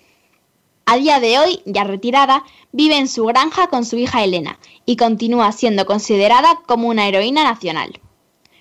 A 0.87 0.97
día 0.97 1.19
de 1.19 1.41
hoy, 1.41 1.61
ya 1.67 1.83
retirada, 1.83 2.45
vive 2.71 2.99
en 2.99 3.09
su 3.09 3.25
granja 3.25 3.67
con 3.67 3.85
su 3.85 3.97
hija 3.97 4.23
Elena 4.23 4.61
y 4.87 4.95
continúa 4.95 5.51
siendo 5.51 5.87
considerada 5.87 6.61
como 6.67 6.87
una 6.87 7.09
heroína 7.09 7.43
nacional. 7.43 7.99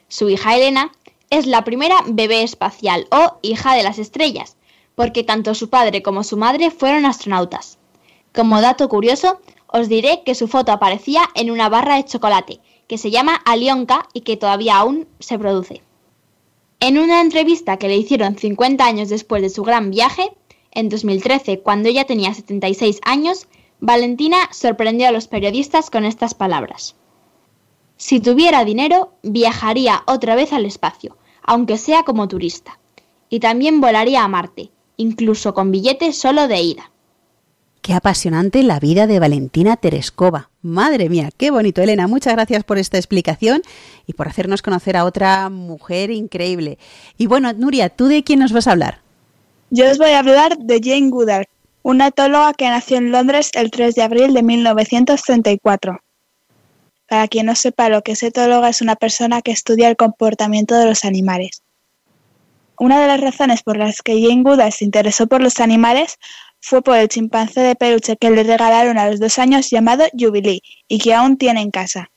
Su 0.08 0.30
hija 0.30 0.56
Elena 0.56 0.92
es 1.30 1.46
la 1.46 1.64
primera 1.64 1.98
bebé 2.08 2.42
espacial 2.42 3.06
o 3.12 3.38
hija 3.44 3.76
de 3.76 3.84
las 3.84 4.00
estrellas, 4.00 4.58
porque 4.96 5.24
tanto 5.24 5.54
su 5.54 5.70
padre 5.70 6.02
como 6.02 6.24
su 6.24 6.38
madre 6.38 6.72
fueron 6.72 7.06
astronautas. 7.06 7.79
Como 8.34 8.62
dato 8.62 8.88
curioso, 8.90 9.40
os 9.68 9.90
diré 9.90 10.24
que 10.26 10.36
su 10.36 10.48
foto 10.48 10.72
aparecía 10.72 11.22
en 11.36 11.52
una 11.52 11.70
barra 11.70 11.96
de 11.96 12.06
chocolate, 12.06 12.60
que 12.88 12.98
se 12.98 13.12
llama 13.12 13.36
Alionka 13.46 14.08
y 14.14 14.22
que 14.22 14.38
todavía 14.38 14.78
aún 14.78 15.08
se 15.20 15.38
produce. 15.38 15.84
En 16.80 16.98
una 16.98 17.22
entrevista 17.22 17.78
que 17.78 17.88
le 17.88 17.98
hicieron 17.98 18.38
50 18.38 18.86
años 18.86 19.10
después 19.10 19.42
de 19.42 19.50
su 19.50 19.64
gran 19.64 19.92
viaje, 19.92 20.32
en 20.72 20.90
2013, 20.90 21.60
cuando 21.60 21.90
ella 21.90 22.06
tenía 22.06 22.34
76 22.34 23.02
años, 23.04 23.48
Valentina 23.80 24.38
sorprendió 24.52 25.08
a 25.08 25.12
los 25.12 25.28
periodistas 25.28 25.90
con 25.90 26.06
estas 26.06 26.34
palabras. 26.34 26.96
Si 27.98 28.20
tuviera 28.20 28.64
dinero, 28.64 29.12
viajaría 29.24 30.04
otra 30.08 30.36
vez 30.36 30.54
al 30.54 30.66
espacio, 30.66 31.18
aunque 31.44 31.78
sea 31.78 32.04
como 32.04 32.28
turista. 32.28 32.80
Y 33.30 33.40
también 33.40 33.82
volaría 33.82 34.24
a 34.24 34.28
Marte, 34.28 34.72
incluso 34.96 35.54
con 35.54 35.72
billete 35.72 36.14
solo 36.14 36.48
de 36.48 36.62
ida. 36.62 36.92
Qué 37.82 37.94
apasionante 37.94 38.62
la 38.64 38.80
vida 38.80 39.08
de 39.08 39.20
Valentina 39.20 39.78
Tereskova. 39.78 40.50
Madre 40.62 41.08
mía, 41.08 41.30
qué 41.38 41.50
bonito, 41.50 41.82
Elena. 41.82 42.08
Muchas 42.08 42.34
gracias 42.34 42.64
por 42.64 42.78
esta 42.78 42.98
explicación 42.98 43.62
y 44.06 44.14
por 44.14 44.28
hacernos 44.28 44.62
conocer 44.62 44.98
a 44.98 45.06
otra 45.06 45.50
mujer 45.50 46.12
increíble. 46.12 46.78
Y 47.18 47.28
bueno, 47.28 47.54
Nuria, 47.54 47.90
¿tú 47.90 48.08
de 48.08 48.24
quién 48.24 48.40
nos 48.40 48.52
vas 48.52 48.68
a 48.68 48.72
hablar? 48.72 49.00
Yo 49.70 49.90
os 49.90 49.98
voy 49.98 50.12
a 50.12 50.20
hablar 50.20 50.58
de 50.58 50.82
Jane 50.84 51.10
Goodall, 51.10 51.46
una 51.82 52.08
etóloga 52.08 52.54
que 52.54 52.68
nació 52.68 52.98
en 52.98 53.12
Londres 53.12 53.52
el 53.54 53.72
3 53.72 53.96
de 53.96 54.02
abril 54.02 54.34
de 54.34 54.44
1934. 54.44 56.00
Para 57.08 57.28
quien 57.28 57.46
no 57.46 57.56
sepa 57.56 57.90
lo 57.90 58.02
que 58.02 58.12
es 58.12 58.24
etóloga, 58.24 58.70
es 58.70 58.82
una 58.82 58.98
persona 58.98 59.42
que 59.42 59.52
estudia 59.52 59.88
el 59.88 59.96
comportamiento 59.96 60.76
de 60.76 60.86
los 60.86 61.06
animales. 61.06 61.64
Una 62.78 63.02
de 63.02 63.08
las 63.08 63.22
razones 63.22 63.64
por 63.64 63.78
las 63.78 64.02
que 64.02 64.22
Jane 64.22 64.44
Goodall 64.44 64.72
se 64.72 64.86
interesó 64.86 65.28
por 65.28 65.42
los 65.42 65.60
animales 65.60 66.18
fue 66.62 66.82
por 66.82 66.98
el 66.98 67.08
chimpancé 67.08 67.62
de 67.62 67.76
peluche 67.76 68.18
que 68.18 68.30
le 68.30 68.44
regalaron 68.44 68.98
a 68.98 69.10
los 69.10 69.20
dos 69.20 69.40
años 69.40 69.70
llamado 69.70 70.06
Jubilee 70.18 70.62
y 70.88 71.00
que 71.00 71.14
aún 71.14 71.38
tiene 71.38 71.62
en 71.62 71.72
casa. 71.72 72.12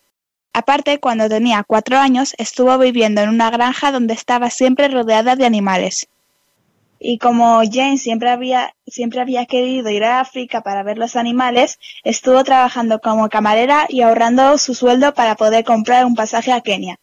Aparte, 0.52 1.00
cuando 1.00 1.28
tenía 1.28 1.64
cuatro 1.64 1.98
años, 1.98 2.34
estuvo 2.38 2.76
viviendo 2.76 3.22
en 3.22 3.30
una 3.30 3.50
granja 3.50 3.90
donde 3.90 4.14
estaba 4.14 4.50
siempre 4.50 4.88
rodeada 4.88 5.34
de 5.34 5.46
animales. 5.46 6.08
Y 6.98 7.18
como 7.18 7.62
Jane 7.64 7.98
siempre 7.98 8.30
había, 8.30 8.74
siempre 8.86 9.20
había 9.20 9.46
querido 9.46 9.90
ir 9.90 10.04
a 10.04 10.20
África 10.20 10.60
para 10.60 10.82
ver 10.82 10.98
los 10.98 11.16
animales, 11.16 11.78
estuvo 12.04 12.44
trabajando 12.44 13.00
como 13.00 13.28
camarera 13.28 13.86
y 13.88 14.02
ahorrando 14.02 14.58
su 14.58 14.74
sueldo 14.74 15.14
para 15.14 15.34
poder 15.34 15.64
comprar 15.64 16.04
un 16.04 16.14
pasaje 16.14 16.52
a 16.52 16.60
Kenia. 16.60 16.98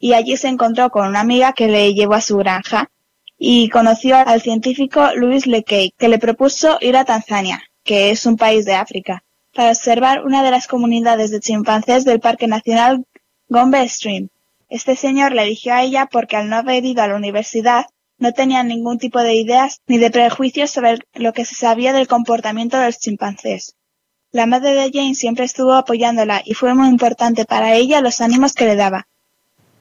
Y 0.00 0.14
allí 0.14 0.36
se 0.36 0.48
encontró 0.48 0.90
con 0.90 1.06
una 1.06 1.20
amiga 1.20 1.52
que 1.52 1.68
le 1.68 1.92
llevó 1.94 2.14
a 2.14 2.20
su 2.20 2.36
granja 2.38 2.90
y 3.38 3.68
conoció 3.68 4.16
al 4.16 4.42
científico 4.42 5.08
Louis 5.14 5.46
Leakey, 5.46 5.94
que 5.96 6.08
le 6.08 6.18
propuso 6.18 6.76
ir 6.80 6.96
a 6.96 7.04
Tanzania, 7.04 7.62
que 7.84 8.10
es 8.10 8.26
un 8.26 8.36
país 8.36 8.64
de 8.64 8.74
África, 8.74 9.22
para 9.54 9.70
observar 9.70 10.24
una 10.24 10.42
de 10.42 10.50
las 10.50 10.66
comunidades 10.66 11.30
de 11.30 11.40
chimpancés 11.40 12.04
del 12.04 12.20
Parque 12.20 12.48
Nacional 12.48 13.06
Gombe 13.48 13.88
Stream. 13.88 14.28
Este 14.68 14.96
señor 14.96 15.32
la 15.32 15.44
eligió 15.44 15.72
a 15.72 15.82
ella 15.82 16.08
porque 16.10 16.36
al 16.36 16.50
no 16.50 16.56
haber 16.56 16.84
ido 16.84 17.02
a 17.02 17.08
la 17.08 17.16
universidad 17.16 17.86
no 18.18 18.32
tenía 18.32 18.64
ningún 18.64 18.98
tipo 18.98 19.20
de 19.20 19.34
ideas 19.34 19.80
ni 19.86 19.98
de 19.98 20.10
prejuicios 20.10 20.70
sobre 20.70 20.98
lo 21.14 21.32
que 21.32 21.44
se 21.44 21.54
sabía 21.54 21.92
del 21.92 22.08
comportamiento 22.08 22.76
de 22.76 22.86
los 22.86 22.98
chimpancés. 22.98 23.76
La 24.32 24.46
madre 24.46 24.74
de 24.74 24.90
Jane 24.92 25.14
siempre 25.14 25.44
estuvo 25.44 25.72
apoyándola 25.72 26.42
y 26.44 26.54
fue 26.54 26.74
muy 26.74 26.88
importante 26.88 27.44
para 27.44 27.74
ella 27.74 28.00
los 28.00 28.20
ánimos 28.20 28.52
que 28.52 28.66
le 28.66 28.76
daba. 28.76 29.06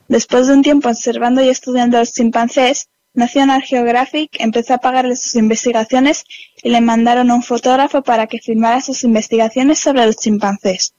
Después 0.08 0.48
de 0.48 0.54
un 0.54 0.62
tiempo 0.62 0.88
observando 0.88 1.44
y 1.44 1.50
estudiando 1.50 1.98
a 1.98 2.02
los 2.02 2.14
chimpancés, 2.14 2.88
National 3.18 3.64
Geographic 3.64 4.40
empezó 4.40 4.76
a 4.76 4.78
pagarle 4.78 5.16
sus 5.16 5.34
investigaciones 5.34 6.24
y 6.62 6.70
le 6.70 6.82
mandaron 6.82 7.32
un 7.32 7.42
fotógrafo 7.42 8.04
para 8.04 8.28
que 8.28 8.38
filmara 8.38 8.80
sus 8.80 9.04
investigaciones 9.04 9.80
sobre 9.80 10.06
los 10.06 10.18
chimpancés. 10.18 10.94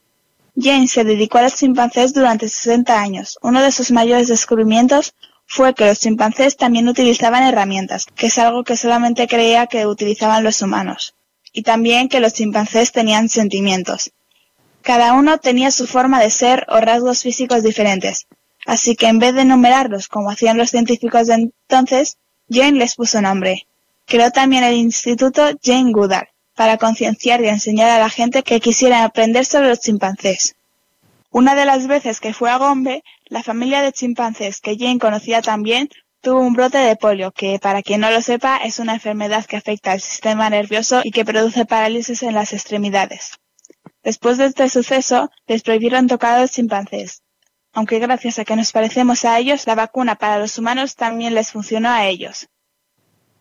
Jane 0.57 0.88
se 0.88 1.04
dedicó 1.04 1.38
a 1.38 1.42
los 1.42 1.54
chimpancés 1.54 2.12
durante 2.12 2.48
60 2.48 3.00
años. 3.00 3.38
Uno 3.40 3.62
de 3.62 3.70
sus 3.70 3.92
mayores 3.92 4.26
descubrimientos 4.26 5.14
fue 5.46 5.74
que 5.74 5.87
los 5.87 6.00
chimpancés 6.00 6.57
también 6.57 6.88
utilizaban 6.88 7.44
herramientas, 7.44 8.07
que 8.16 8.26
es 8.26 8.38
algo 8.38 8.64
que 8.64 8.76
solamente 8.76 9.28
creía 9.28 9.68
que 9.68 9.87
utilizaban 9.87 10.42
los 10.42 10.61
humanos. 10.61 11.14
Y 11.52 11.62
también 11.62 12.09
que 12.09 12.18
los 12.18 12.35
chimpancés 12.35 12.90
tenían 12.90 13.28
sentimientos. 13.28 14.11
Cada 14.83 15.12
uno 15.12 15.38
tenía 15.38 15.70
su 15.70 15.87
forma 15.87 16.18
de 16.20 16.31
ser 16.31 16.66
o 16.68 16.81
rasgos 16.81 17.22
físicos 17.22 17.62
diferentes, 17.62 18.26
Así 18.68 18.96
que 18.96 19.07
en 19.07 19.18
vez 19.18 19.35
de 19.35 19.40
enumerarlos 19.40 20.09
como 20.09 20.31
hacían 20.31 20.59
los 20.59 20.68
científicos 20.68 21.28
de 21.28 21.50
entonces, 21.70 22.18
Jane 22.50 22.78
les 22.78 22.96
puso 22.96 23.22
nombre. 23.22 23.66
Creó 24.04 24.31
también 24.31 24.62
el 24.62 24.74
Instituto 24.74 25.42
Jane 25.62 25.90
Goodall 25.90 26.28
para 26.54 26.76
concienciar 26.76 27.42
y 27.42 27.48
enseñar 27.48 27.88
a 27.88 27.98
la 27.98 28.11
gente 28.11 28.42
que 28.42 28.61
quisiera 28.61 29.04
aprender 29.04 29.46
sobre 29.46 29.70
los 29.70 29.81
chimpancés. 29.81 30.54
Una 31.31 31.54
de 31.54 31.64
las 31.64 31.87
veces 31.87 32.20
que 32.20 32.35
fue 32.35 32.50
a 32.50 32.59
Gombe, 32.59 33.02
la 33.28 33.42
familia 33.42 33.81
de 33.81 33.90
chimpancés 33.92 34.61
que 34.61 34.76
Jane 34.76 34.98
conocía 34.98 35.40
también 35.40 35.88
tuvo 36.20 36.40
un 36.40 36.52
brote 36.52 36.76
de 36.76 36.96
polio, 36.96 37.33
que 37.33 37.59
para 37.59 37.81
quien 37.81 38.02
no 38.02 38.11
lo 38.11 38.20
sepa 38.20 38.59
es 38.59 38.81
una 38.81 38.92
enfermedad 38.92 39.46
que 39.46 39.57
afecta 39.57 39.92
al 39.92 40.02
sistema 40.02 40.50
nervioso 40.50 41.00
y 41.02 41.11
que 41.11 41.24
produce 41.24 41.64
parálisis 41.64 42.22
en 42.22 42.35
las 42.35 42.52
extremidades. 42.52 43.38
Después 44.02 44.37
de 44.37 44.44
este 44.44 44.68
suceso, 44.68 45.31
les 45.46 45.62
prohibieron 45.62 46.07
tocar 46.07 46.35
a 46.35 46.42
los 46.42 46.50
chimpancés. 46.50 47.22
Aunque 47.72 47.98
gracias 47.98 48.38
a 48.38 48.44
que 48.44 48.57
nos 48.57 48.72
parecemos 48.72 49.24
a 49.24 49.38
ellos, 49.38 49.66
la 49.66 49.74
vacuna 49.74 50.16
para 50.16 50.38
los 50.38 50.59
humanos 50.59 50.96
también 50.96 51.35
les 51.35 51.52
funcionó 51.52 51.90
a 51.90 52.07
ellos. 52.07 52.48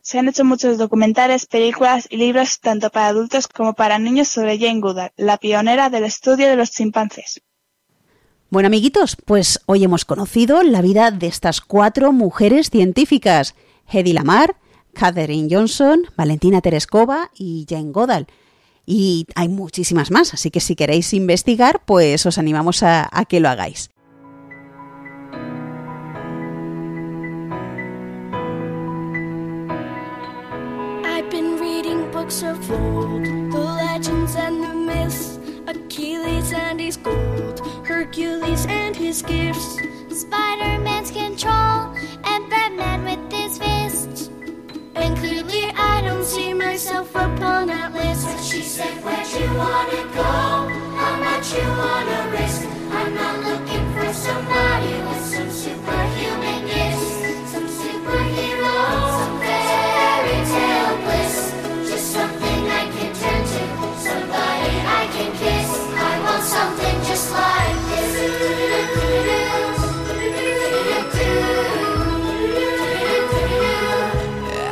Se 0.02 0.20
han 0.20 0.28
hecho 0.30 0.46
muchos 0.46 0.78
documentales, 0.78 1.46
películas 1.48 2.08
y 2.10 2.18
libros 2.18 2.60
tanto 2.62 2.90
para 2.90 3.08
adultos 3.08 3.48
como 3.48 3.74
para 3.74 4.00
niños 4.00 4.30
sobre 4.30 4.58
Jane 4.58 4.80
Goodall, 4.80 5.12
la 5.18 5.38
pionera 5.38 5.90
del 5.90 6.06
estudio 6.06 6.48
de 6.48 6.56
los 6.56 6.72
chimpancés. 6.72 7.42
Bueno, 8.50 8.68
amiguitos, 8.68 9.18
pues 9.26 9.60
hoy 9.66 9.84
hemos 9.84 10.06
conocido 10.06 10.64
la 10.64 10.82
vida 10.82 11.12
de 11.12 11.28
estas 11.28 11.60
cuatro 11.60 12.14
mujeres 12.14 12.70
científicas: 12.70 13.56
Hedy 13.92 14.14
Lamar, 14.14 14.56
Katherine 14.94 15.50
Johnson, 15.52 16.04
Valentina 16.16 16.62
Tereskova 16.62 17.30
y 17.36 17.66
Jane 17.68 17.92
Goodall. 17.92 18.28
Y 18.86 19.28
hay 19.36 19.50
muchísimas 19.50 20.12
más, 20.12 20.34
así 20.34 20.50
que 20.50 20.62
si 20.62 20.78
queréis 20.78 21.14
investigar, 21.14 21.82
pues 21.86 22.26
os 22.26 22.38
animamos 22.38 22.84
a, 22.84 23.10
a 23.12 23.26
que 23.26 23.42
lo 23.42 23.50
hagáis. 23.50 23.90
Books 32.28 32.44
of 32.44 32.72
old, 32.72 33.24
the 33.24 33.58
legends 33.58 34.36
and 34.36 34.62
the 34.62 34.74
myths, 34.74 35.40
Achilles 35.66 36.52
and 36.52 36.78
his 36.78 36.98
gold, 36.98 37.62
Hercules 37.88 38.66
and 38.66 38.94
his 38.94 39.22
gifts, 39.22 39.78
Spider-Man's 40.10 41.10
control, 41.12 41.96
and 42.26 42.50
Batman 42.50 43.06
with 43.06 43.32
his 43.32 43.58
fists. 43.58 44.30
and 44.96 45.16
clearly 45.18 45.72
I 45.78 46.02
don't 46.02 46.26
see 46.26 46.54
myself 46.54 47.16
upon 47.16 47.68
that 47.68 47.94
list. 47.94 48.28
She 48.52 48.62
said, 48.62 48.94
Where'd 49.06 49.28
you 49.32 49.48
wanna 49.58 50.04
go? 50.14 50.34
How 51.00 51.16
much 51.28 51.54
you 51.54 51.68
wanna 51.82 52.20
risk? 52.38 52.68
I'm 52.92 53.16
not 53.16 53.36
looking 53.40 53.86
for 53.94 54.12
somebody 54.12 54.92
with 55.08 55.24
some 55.34 55.50
superhuman 55.50 56.57
something 66.58 66.98
just 67.10 67.32
like 67.32 67.80
this. 67.92 68.12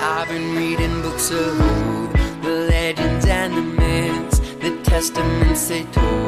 I've 0.02 0.28
been 0.28 0.56
reading 0.56 1.02
books 1.04 1.30
of 1.30 1.62
old, 1.70 2.10
the 2.46 2.54
legends 2.74 3.26
and 3.28 3.52
the 3.60 3.66
myths, 3.82 4.38
the 4.64 4.72
testaments 4.92 5.68
they 5.68 5.84
told, 5.98 6.25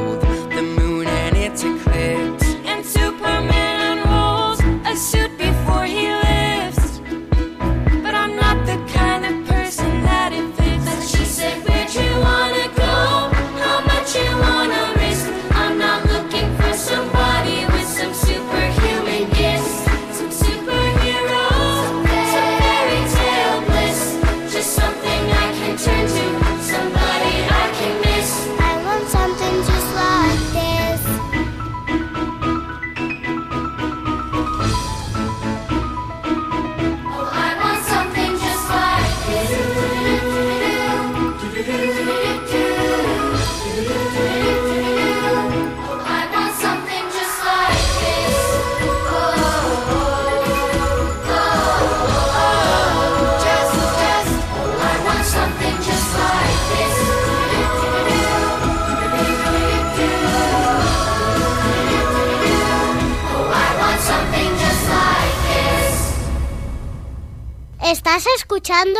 ¿Estás 67.91 68.25
escuchando? 68.35 68.99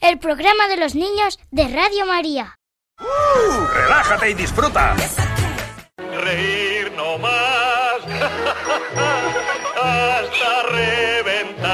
El 0.00 0.20
programa 0.20 0.68
de 0.68 0.76
los 0.76 0.94
niños 0.94 1.40
de 1.50 1.66
Radio 1.66 2.06
María. 2.06 2.54
¡Uh! 3.00 3.66
¡Relájate 3.74 4.30
y 4.30 4.34
disfruta! 4.34 4.94
Reír 5.96 6.92
no 6.92 7.18
más 7.18 7.98
hasta 9.82 10.62
reventar. 10.70 11.66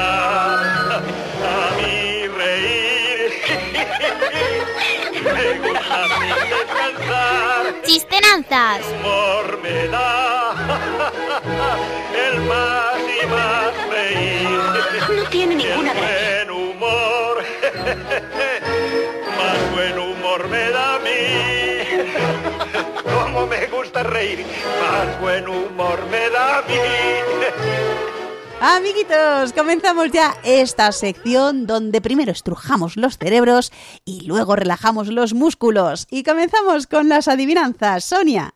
A 1.45 1.75
mí 1.77 2.27
reír 2.29 3.31
me 5.23 5.59
gusta 5.59 6.07
descansar. 6.49 7.81
Chistenanzas. 7.85 8.81
Humor 8.87 9.59
me 9.61 9.87
da 9.89 10.24
Como 23.35 23.47
me 23.47 23.67
gusta 23.67 24.01
reír, 24.01 24.45
más 24.81 25.19
buen 25.19 25.45
humor 25.45 25.99
me 26.09 26.29
da 26.29 26.59
a 26.59 26.61
mí. 26.61 26.75
Amiguitos, 28.61 29.51
comenzamos 29.51 30.09
ya 30.09 30.37
esta 30.45 30.89
sección 30.93 31.67
donde 31.67 31.99
primero 31.99 32.31
estrujamos 32.31 32.95
los 32.95 33.17
cerebros 33.17 33.73
y 34.05 34.21
luego 34.25 34.55
relajamos 34.55 35.09
los 35.09 35.33
músculos. 35.33 36.07
Y 36.09 36.23
comenzamos 36.23 36.87
con 36.87 37.09
las 37.09 37.27
adivinanzas. 37.27 38.05
Sonia. 38.05 38.53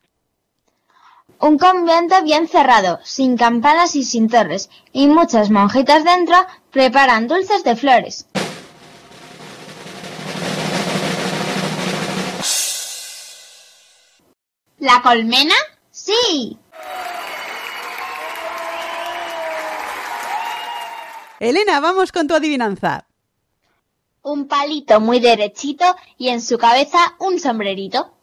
Un 1.41 1.57
convento 1.57 2.23
bien 2.23 2.47
cerrado, 2.47 2.99
sin 3.03 3.35
campanas 3.35 3.97
y 3.97 4.05
sin 4.05 4.29
torres, 4.29 4.69
y 4.93 5.07
muchas 5.07 5.49
monjitas 5.49 6.05
dentro 6.05 6.37
preparan 6.71 7.27
dulces 7.27 7.65
de 7.65 7.75
flores. 7.75 8.27
¿La 14.79 15.01
colmena? 15.01 15.55
Sí. 15.91 16.57
Elena, 21.39 21.79
vamos 21.79 22.11
con 22.11 22.27
tu 22.27 22.35
adivinanza. 22.35 23.05
Un 24.21 24.47
palito 24.47 24.99
muy 24.99 25.19
derechito 25.19 25.85
y 26.17 26.29
en 26.29 26.41
su 26.41 26.57
cabeza 26.57 27.15
un 27.19 27.39
sombrerito. 27.39 28.13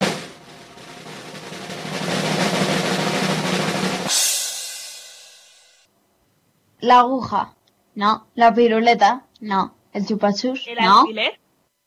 La 6.81 7.01
aguja. 7.01 7.55
No. 7.95 8.27
La 8.35 8.55
piruleta. 8.55 9.25
No. 9.41 9.75
El 9.93 10.07
chupachus. 10.07 10.67
¿El 10.67 10.77
No. 10.85 11.01
alfiler? 11.01 11.41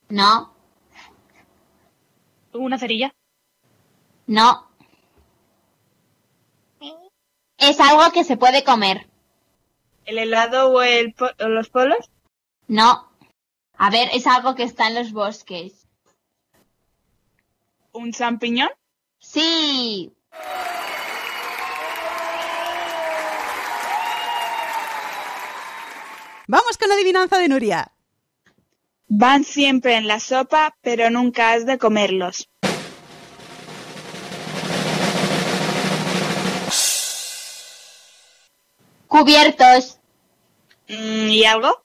No. 0.08 0.52
¿Una 2.52 2.78
cerilla? 2.78 3.12
No. 4.30 4.68
Es 7.58 7.80
algo 7.80 8.12
que 8.12 8.22
se 8.22 8.36
puede 8.36 8.62
comer. 8.62 9.08
¿El 10.04 10.18
helado 10.18 10.70
o, 10.70 10.82
el 10.82 11.12
po- 11.14 11.34
o 11.40 11.48
los 11.48 11.68
polos? 11.68 12.10
No. 12.68 13.10
A 13.76 13.90
ver, 13.90 14.08
es 14.12 14.28
algo 14.28 14.54
que 14.54 14.62
está 14.62 14.86
en 14.86 14.94
los 14.94 15.10
bosques. 15.10 15.84
¿Un 17.90 18.12
champiñón? 18.12 18.70
Sí. 19.18 20.12
Vamos 26.46 26.76
con 26.78 26.88
la 26.88 26.94
adivinanza 26.94 27.38
de 27.38 27.48
Nuria. 27.48 27.92
Van 29.08 29.44
siempre 29.44 29.96
en 29.96 30.06
la 30.06 30.20
sopa, 30.20 30.76
pero 30.82 31.10
nunca 31.10 31.52
has 31.52 31.64
de 31.66 31.78
comerlos. 31.78 32.49
Cubiertos. 39.10 39.98
Mm, 40.88 41.30
¿Y 41.30 41.44
algo? 41.44 41.82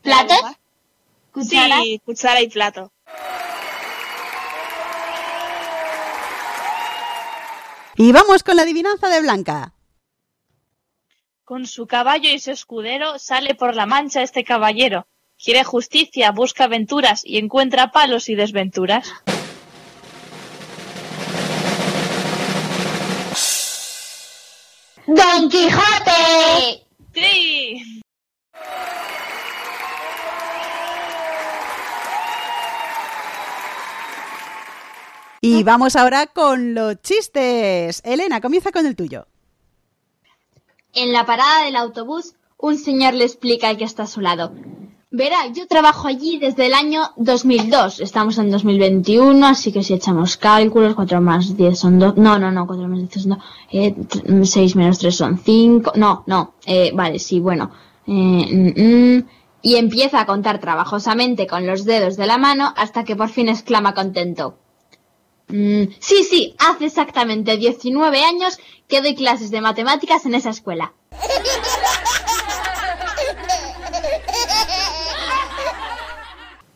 ¿Platos? 0.00 0.40
¿Cuchara? 1.32 1.82
Sí, 1.82 2.00
cuchara 2.02 2.40
y 2.40 2.48
plato. 2.48 2.90
Y 7.96 8.12
vamos 8.12 8.42
con 8.42 8.56
la 8.56 8.62
adivinanza 8.62 9.10
de 9.10 9.20
Blanca. 9.20 9.74
Con 11.44 11.66
su 11.66 11.86
caballo 11.86 12.30
y 12.30 12.38
su 12.38 12.52
escudero 12.52 13.18
sale 13.18 13.54
por 13.54 13.74
la 13.74 13.84
mancha 13.84 14.22
este 14.22 14.42
caballero. 14.42 15.06
Quiere 15.36 15.62
justicia, 15.62 16.30
busca 16.30 16.64
aventuras 16.64 17.20
y 17.22 17.36
encuentra 17.36 17.92
palos 17.92 18.30
y 18.30 18.34
desventuras. 18.34 19.12
¡Don 25.06 25.48
Quijote! 25.48 26.86
¡Sí! 27.12 28.00
Y 35.52 35.64
vamos 35.64 35.96
ahora 35.96 36.28
con 36.28 36.74
los 36.74 37.02
chistes. 37.02 38.02
Elena, 38.04 38.40
comienza 38.40 38.70
con 38.70 38.86
el 38.86 38.94
tuyo. 38.94 39.26
En 40.94 41.12
la 41.12 41.26
parada 41.26 41.64
del 41.64 41.74
autobús, 41.74 42.34
un 42.56 42.78
señor 42.78 43.14
le 43.14 43.24
explica 43.24 43.68
al 43.68 43.76
que 43.76 43.82
está 43.82 44.04
a 44.04 44.06
su 44.06 44.20
lado. 44.20 44.52
Verá, 45.10 45.48
yo 45.52 45.66
trabajo 45.66 46.06
allí 46.06 46.38
desde 46.38 46.66
el 46.66 46.74
año 46.74 47.02
2002. 47.16 47.98
Estamos 47.98 48.38
en 48.38 48.52
2021, 48.52 49.44
así 49.44 49.72
que 49.72 49.82
si 49.82 49.92
echamos 49.92 50.36
cálculos, 50.36 50.94
4 50.94 51.20
más 51.20 51.56
10 51.56 51.76
son 51.76 51.98
2. 51.98 52.16
No, 52.16 52.38
no, 52.38 52.52
no, 52.52 52.68
4 52.68 52.86
más 52.86 53.00
10 53.00 53.22
son 53.24 53.30
2. 53.30 53.38
Eh, 53.72 53.94
6 54.44 54.76
menos 54.76 55.00
3 55.00 55.16
son 55.16 55.36
5. 55.36 55.94
No, 55.96 56.22
no. 56.28 56.54
Eh, 56.64 56.92
vale, 56.94 57.18
sí, 57.18 57.40
bueno. 57.40 57.72
Eh, 58.06 58.12
mm, 58.12 59.16
mm. 59.16 59.28
Y 59.62 59.76
empieza 59.76 60.20
a 60.20 60.26
contar 60.26 60.60
trabajosamente 60.60 61.48
con 61.48 61.66
los 61.66 61.84
dedos 61.84 62.16
de 62.16 62.28
la 62.28 62.38
mano 62.38 62.72
hasta 62.76 63.02
que 63.02 63.16
por 63.16 63.30
fin 63.30 63.48
exclama 63.48 63.94
contento. 63.94 64.54
Mm, 65.52 65.94
sí, 65.98 66.24
sí, 66.24 66.54
hace 66.58 66.86
exactamente 66.86 67.56
19 67.56 68.22
años 68.22 68.58
que 68.88 69.00
doy 69.00 69.14
clases 69.14 69.50
de 69.50 69.60
matemáticas 69.60 70.24
en 70.26 70.34
esa 70.34 70.50
escuela. 70.50 70.92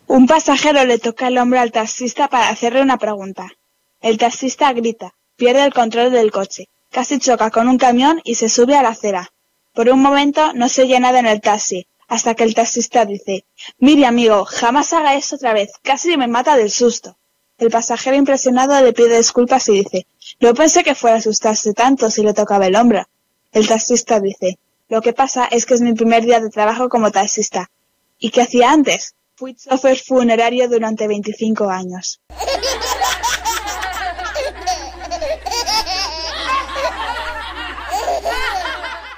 Un 0.07 0.27
pasajero 0.27 0.85
le 0.85 0.99
toca 0.99 1.29
el 1.29 1.39
hombro 1.39 1.61
al 1.61 1.73
taxista 1.73 2.29
para 2.29 2.49
hacerle 2.49 2.83
una 2.83 2.99
pregunta. 2.99 3.53
El 4.01 4.19
taxista 4.19 4.73
grita, 4.73 5.15
pierde 5.37 5.65
el 5.65 5.73
control 5.73 6.13
del 6.13 6.31
coche, 6.31 6.69
casi 6.91 7.19
choca 7.19 7.51
con 7.51 7.69
un 7.69 7.79
camión 7.79 8.21
y 8.25 8.37
se 8.37 8.49
sube 8.49 8.77
a 8.77 8.83
la 8.83 8.91
acera. 8.91 9.33
Por 9.73 9.89
un 9.89 10.01
momento 10.01 10.53
no 10.53 10.69
se 10.69 10.83
oye 10.83 11.01
nada 11.01 11.19
en 11.19 11.27
el 11.27 11.41
taxi, 11.41 11.89
hasta 12.07 12.35
que 12.35 12.45
el 12.45 12.55
taxista 12.55 13.05
dice, 13.05 13.45
mire 13.79 14.07
amigo, 14.07 14.45
jamás 14.45 14.93
haga 14.93 15.15
eso 15.15 15.37
otra 15.37 15.53
vez, 15.53 15.73
casi 15.83 16.17
me 16.17 16.29
mata 16.29 16.57
del 16.57 16.71
susto. 16.71 17.17
El 17.57 17.71
pasajero 17.71 18.17
impresionado 18.17 18.81
le 18.83 18.93
pide 18.93 19.17
disculpas 19.17 19.69
y 19.69 19.83
dice, 19.83 20.07
no 20.41 20.55
pensé 20.55 20.83
que 20.83 20.97
fuera 20.97 21.17
a 21.17 21.19
asustarse 21.21 21.73
tanto 21.73 22.11
si 22.11 22.23
le 22.23 22.35
tocaba 22.35 22.67
el 22.67 22.75
hombro. 22.75 23.07
El 23.53 23.69
taxista 23.69 24.19
dice, 24.19 24.59
lo 24.89 25.01
que 25.01 25.13
pasa 25.13 25.45
es 25.45 25.65
que 25.65 25.75
es 25.75 25.81
mi 25.81 25.95
primer 25.95 26.25
día 26.25 26.41
de 26.41 26.51
trabajo 26.51 26.89
como 26.89 27.13
taxista. 27.13 27.71
¿Y 28.19 28.31
qué 28.31 28.43
hacía 28.43 28.73
antes? 28.73 29.15
Fui 29.37 29.55
chofer 29.55 29.99
funerario 29.99 30.69
durante 30.69 31.07
25 31.07 31.69
años. 31.71 32.21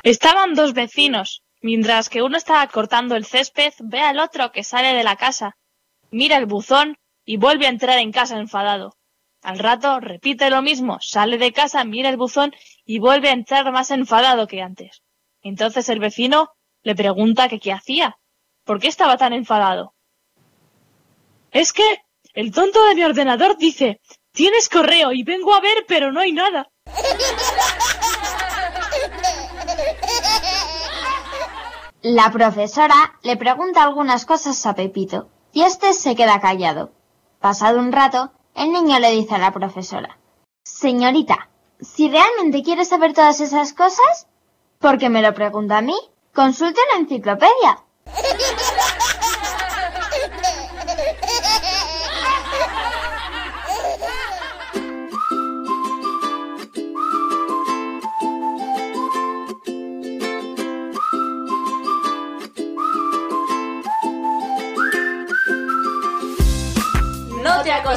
Estaban 0.03 0.55
dos 0.55 0.75
vecinos. 0.75 1.43
Mientras 1.63 2.11
que 2.11 2.23
uno 2.23 2.37
estaba 2.37 2.67
cortando 2.69 3.17
el 3.17 3.25
césped, 3.25 3.73
ve 3.81 4.01
al 4.01 4.21
otro 4.21 4.53
que 4.53 4.63
sale 4.63 4.93
de 4.93 5.03
la 5.03 5.17
casa. 5.17 5.57
Mira 6.11 6.37
el 6.37 6.47
buzón 6.47 6.97
y 7.27 7.37
vuelve 7.37 7.67
a 7.67 7.71
entrar 7.71 7.99
en 7.99 8.13
casa 8.13 8.39
enfadado. 8.39 8.97
Al 9.43 9.59
rato 9.59 10.01
repite 10.01 10.49
lo 10.49 10.63
mismo, 10.63 10.99
sale 11.01 11.37
de 11.37 11.53
casa, 11.53 11.85
mira 11.85 12.09
el 12.09 12.17
buzón 12.17 12.55
y 12.85 12.99
vuelve 12.99 13.29
a 13.29 13.33
entrar 13.33 13.71
más 13.73 13.91
enfadado 13.91 14.47
que 14.47 14.63
antes. 14.63 15.03
Entonces 15.43 15.89
el 15.89 15.99
vecino 15.99 16.51
le 16.83 16.95
pregunta 16.95 17.49
que 17.49 17.61
qué 17.61 17.73
hacía. 17.73 18.17
¿Por 18.65 18.81
qué 18.81 18.89
estaba 18.89 19.17
tan 19.17 19.33
enfadado? 19.33 19.95
Es 21.51 21.73
que 21.73 21.85
el 22.33 22.53
tonto 22.53 22.85
de 22.87 22.95
mi 22.95 23.05
ordenador 23.05 23.57
dice, 23.57 24.01
tienes 24.33 24.69
correo 24.69 25.13
y 25.13 25.23
vengo 25.23 25.55
a 25.55 25.61
ver 25.61 25.85
pero 25.87 26.13
no 26.13 26.21
hay 26.21 26.33
nada. 26.33 26.71
La 32.03 32.31
profesora 32.31 33.19
le 33.23 33.37
pregunta 33.37 33.83
algunas 33.83 34.25
cosas 34.27 34.65
a 34.65 34.75
Pepito 34.75 35.29
y 35.53 35.63
este 35.63 35.93
se 35.93 36.15
queda 36.15 36.41
callado. 36.41 36.93
Pasado 37.41 37.79
un 37.79 37.93
rato, 37.93 38.33
el 38.55 38.73
niño 38.73 38.99
le 38.99 39.11
dice 39.13 39.35
a 39.35 39.39
la 39.39 39.53
profesora, 39.53 40.19
Señorita, 40.65 41.49
si 41.81 42.09
realmente 42.09 42.63
quiere 42.63 42.85
saber 42.85 43.13
todas 43.13 43.41
esas 43.41 43.73
cosas, 43.73 44.27
¿por 44.79 44.99
qué 44.99 45.09
me 45.09 45.23
lo 45.23 45.33
pregunta 45.35 45.79
a 45.79 45.83
mí? 45.83 45.97
Consulte 46.35 46.81
la 46.93 47.01
enciclopedia. 47.01 47.83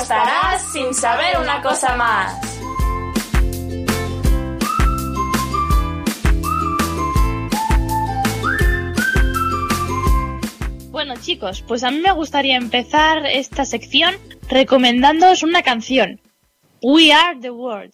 Acostarás 0.10 0.72
sin 0.72 0.92
saber 0.92 1.38
una 1.40 1.62
cosa 1.62 1.96
más. 1.96 2.34
Bueno 10.90 11.14
chicos, 11.22 11.62
pues 11.62 11.84
a 11.84 11.92
mí 11.92 12.00
me 12.00 12.12
gustaría 12.12 12.58
empezar 12.58 13.28
esta 13.28 13.66
sección 13.66 14.16
recomendándoos 14.50 15.44
una 15.44 15.62
canción. 15.62 16.20
We 16.82 17.14
Are 17.14 17.40
the 17.40 17.52
World. 17.52 17.94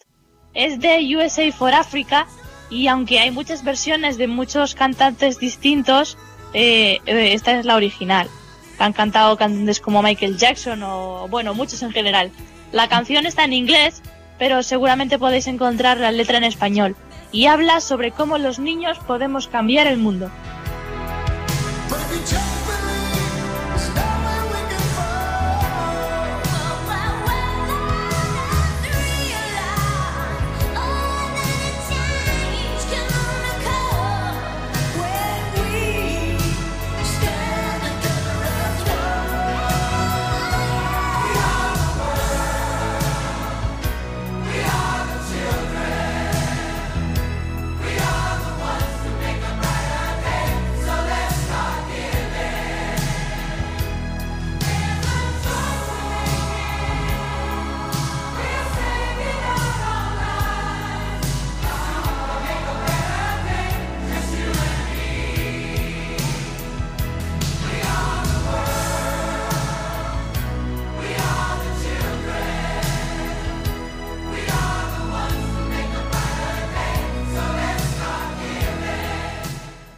Es 0.54 0.80
de 0.80 1.14
USA 1.18 1.52
for 1.52 1.74
Africa 1.74 2.26
y 2.70 2.86
aunque 2.86 3.18
hay 3.18 3.30
muchas 3.30 3.62
versiones 3.62 4.16
de 4.16 4.26
muchos 4.26 4.74
cantantes 4.74 5.38
distintos, 5.38 6.16
eh, 6.54 6.98
eh, 7.04 7.34
esta 7.34 7.58
es 7.58 7.66
la 7.66 7.76
original. 7.76 8.30
Han 8.78 8.92
cantado 8.92 9.36
cantantes 9.36 9.80
como 9.80 10.02
Michael 10.02 10.36
Jackson 10.36 10.82
o, 10.82 11.28
bueno, 11.28 11.54
muchos 11.54 11.82
en 11.82 11.92
general. 11.92 12.30
La 12.72 12.88
canción 12.88 13.26
está 13.26 13.44
en 13.44 13.52
inglés, 13.52 14.02
pero 14.38 14.62
seguramente 14.62 15.18
podéis 15.18 15.46
encontrar 15.46 15.98
la 15.98 16.12
letra 16.12 16.38
en 16.38 16.44
español. 16.44 16.96
Y 17.32 17.46
habla 17.46 17.80
sobre 17.80 18.12
cómo 18.12 18.38
los 18.38 18.58
niños 18.58 18.98
podemos 19.06 19.48
cambiar 19.48 19.86
el 19.86 19.98
mundo. 19.98 20.30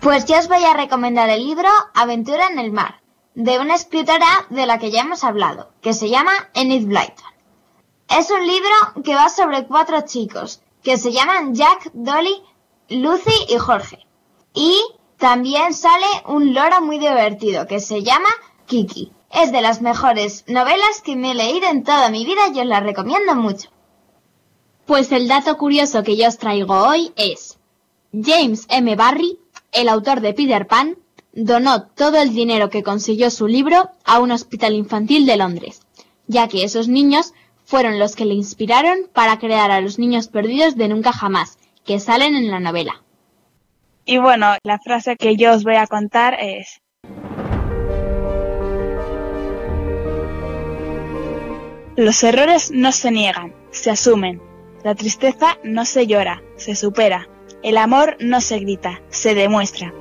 Pues 0.09 0.25
yo 0.25 0.39
os 0.39 0.49
voy 0.49 0.65
a 0.65 0.73
recomendar 0.73 1.29
el 1.29 1.45
libro 1.45 1.69
Aventura 1.93 2.47
en 2.51 2.59
el 2.59 2.73
mar, 2.73 3.03
de 3.35 3.59
una 3.59 3.75
escritora 3.75 4.47
de 4.49 4.65
la 4.65 4.79
que 4.79 4.91
ya 4.91 5.03
hemos 5.03 5.23
hablado, 5.23 5.69
que 5.83 5.93
se 5.93 6.09
llama 6.09 6.33
Enid 6.55 6.87
Blyton. 6.87 7.27
Es 8.09 8.31
un 8.31 8.47
libro 8.47 9.03
que 9.05 9.15
va 9.15 9.29
sobre 9.29 9.67
cuatro 9.67 10.01
chicos, 10.07 10.63
que 10.83 10.97
se 10.97 11.13
llaman 11.13 11.55
Jack, 11.55 11.91
Dolly, 11.93 12.43
Lucy 12.89 13.35
y 13.51 13.59
Jorge. 13.59 13.99
Y 14.55 14.81
también 15.19 15.75
sale 15.75 16.07
un 16.25 16.55
loro 16.55 16.81
muy 16.81 16.99
divertido 16.99 17.67
que 17.67 17.79
se 17.79 18.03
llama 18.03 18.31
Kiki. 18.65 19.13
Es 19.31 19.53
de 19.53 19.61
las 19.61 19.83
mejores 19.83 20.45
novelas 20.47 21.03
que 21.05 21.17
me 21.17 21.33
he 21.33 21.35
leído 21.35 21.69
en 21.69 21.85
toda 21.85 22.09
mi 22.09 22.25
vida 22.25 22.49
y 22.55 22.61
os 22.61 22.67
la 22.67 22.81
recomiendo 22.81 23.35
mucho. 23.35 23.69
Pues 24.87 25.13
el 25.13 25.29
dato 25.29 25.59
curioso 25.59 26.03
que 26.03 26.17
yo 26.17 26.29
os 26.29 26.39
traigo 26.39 26.79
hoy 26.89 27.13
es 27.17 27.59
James 28.11 28.65
M. 28.71 28.97
Barry, 28.97 29.39
el 29.73 29.89
autor 29.89 30.21
de 30.21 30.35
Peter 30.35 30.67
Pan, 30.67 30.97
donó 31.33 31.87
todo 31.87 32.21
el 32.21 32.35
dinero 32.35 32.71
que 32.71 32.83
consiguió 32.83 33.31
su 33.31 33.47
libro 33.47 33.91
a 34.05 34.19
un 34.19 34.33
hospital 34.33 34.75
infantil 34.75 35.27
de 35.27 35.37
Londres, 35.37 35.83
ya 36.27 36.49
que 36.49 36.65
esos 36.65 36.89
niños 36.89 37.33
fueron 37.65 37.99
los 37.99 38.17
que 38.17 38.25
le 38.25 38.35
inspiraron 38.35 38.99
para 39.13 39.39
crear 39.39 39.71
a 39.71 39.81
los 39.81 39.99
niños 39.99 40.29
perdidos 40.29 40.77
de 40.77 40.89
Nunca 40.89 41.13
Jamás, 41.13 41.59
que 41.85 42.01
salen 42.01 42.35
en 42.35 42.51
la 42.51 42.61
novela. 42.61 43.03
Y 44.05 44.19
bueno, 44.19 44.57
la 44.63 44.79
frase 44.79 45.17
que 45.17 45.37
yo 45.37 45.53
os 45.53 45.65
voy 45.65 45.77
a 45.77 45.87
contar 45.87 46.39
es... 46.41 46.81
Los 51.95 52.23
errores 52.23 52.71
no 52.71 52.93
se 52.93 53.11
niegan, 53.11 53.55
se 53.71 53.91
asumen. 53.91 54.41
La 54.83 54.95
tristeza 54.95 55.59
no 55.65 55.85
se 55.85 56.07
llora, 56.07 56.43
se 56.57 56.75
supera. 56.75 57.29
El 57.63 57.77
amor 57.77 58.17
no 58.21 58.41
se 58.41 58.59
grita, 58.61 59.03
se 59.11 59.35
demuestra. 59.35 59.93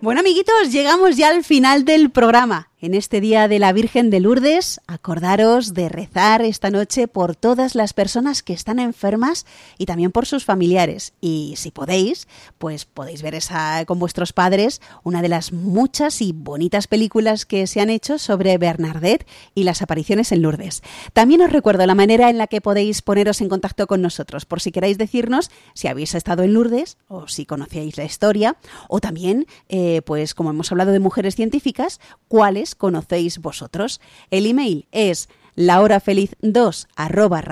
Bueno, 0.00 0.20
amiguitos, 0.20 0.72
llegamos 0.72 1.16
ya 1.16 1.28
al 1.28 1.44
final 1.44 1.84
del 1.84 2.10
programa. 2.10 2.67
En 2.80 2.94
este 2.94 3.20
día 3.20 3.48
de 3.48 3.58
la 3.58 3.72
Virgen 3.72 4.08
de 4.08 4.20
Lourdes, 4.20 4.80
acordaros 4.86 5.74
de 5.74 5.88
rezar 5.88 6.42
esta 6.42 6.70
noche 6.70 7.08
por 7.08 7.34
todas 7.34 7.74
las 7.74 7.92
personas 7.92 8.44
que 8.44 8.52
están 8.52 8.78
enfermas 8.78 9.46
y 9.78 9.86
también 9.86 10.12
por 10.12 10.26
sus 10.26 10.44
familiares. 10.44 11.12
Y 11.20 11.54
si 11.56 11.72
podéis, 11.72 12.28
pues 12.56 12.84
podéis 12.84 13.22
ver 13.22 13.34
esa, 13.34 13.84
con 13.84 13.98
vuestros 13.98 14.32
padres 14.32 14.80
una 15.02 15.22
de 15.22 15.28
las 15.28 15.52
muchas 15.52 16.22
y 16.22 16.30
bonitas 16.32 16.86
películas 16.86 17.46
que 17.46 17.66
se 17.66 17.80
han 17.80 17.90
hecho 17.90 18.16
sobre 18.16 18.56
Bernadette 18.58 19.26
y 19.56 19.64
las 19.64 19.82
apariciones 19.82 20.30
en 20.30 20.42
Lourdes. 20.42 20.84
También 21.12 21.42
os 21.42 21.50
recuerdo 21.50 21.84
la 21.84 21.96
manera 21.96 22.30
en 22.30 22.38
la 22.38 22.46
que 22.46 22.60
podéis 22.60 23.02
poneros 23.02 23.40
en 23.40 23.48
contacto 23.48 23.88
con 23.88 24.02
nosotros, 24.02 24.44
por 24.44 24.60
si 24.60 24.70
queréis 24.70 24.98
decirnos 24.98 25.50
si 25.74 25.88
habéis 25.88 26.14
estado 26.14 26.44
en 26.44 26.54
Lourdes 26.54 26.96
o 27.08 27.26
si 27.26 27.44
conocíais 27.44 27.96
la 27.96 28.04
historia, 28.04 28.56
o 28.88 29.00
también, 29.00 29.48
eh, 29.68 30.00
pues 30.02 30.32
como 30.32 30.50
hemos 30.50 30.70
hablado 30.70 30.92
de 30.92 31.00
mujeres 31.00 31.34
científicas, 31.34 31.98
cuáles 32.28 32.67
conocéis 32.74 33.38
vosotros. 33.38 34.00
El 34.30 34.46
email 34.46 34.86
es 34.92 35.28
lahorafeliz2 35.56 36.86
arroba. 36.96 37.42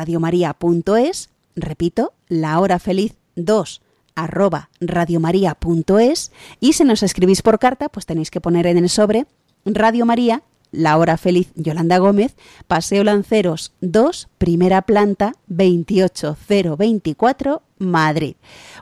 Repito, 1.56 2.12
lahorafeliz2 2.28 3.80
arroba 4.16 4.70
radiomaria.es 4.80 6.32
y 6.58 6.72
si 6.72 6.84
nos 6.84 7.04
escribís 7.04 7.42
por 7.42 7.60
carta, 7.60 7.88
pues 7.88 8.06
tenéis 8.06 8.32
que 8.32 8.40
poner 8.40 8.66
en 8.66 8.78
el 8.78 8.88
sobre 8.88 9.26
Radio 9.64 10.04
María, 10.06 10.42
La 10.72 10.98
Hora 10.98 11.16
Feliz 11.16 11.52
Yolanda 11.54 11.98
Gómez, 11.98 12.34
Paseo 12.66 13.04
Lanceros 13.04 13.72
2, 13.82 14.28
primera 14.38 14.82
planta, 14.82 15.34
28024, 15.48 17.62
Madrid. 17.78 18.34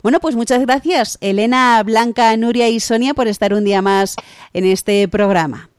Bueno, 0.02 0.20
pues 0.20 0.34
muchas 0.36 0.60
gracias, 0.60 1.18
Elena, 1.20 1.82
Blanca, 1.82 2.34
Nuria 2.36 2.68
y 2.68 2.80
Sonia, 2.80 3.14
por 3.14 3.28
estar 3.28 3.54
un 3.54 3.64
día 3.64 3.80
más 3.82 4.16
en 4.52 4.66
este 4.66 5.08
programa. 5.08 5.70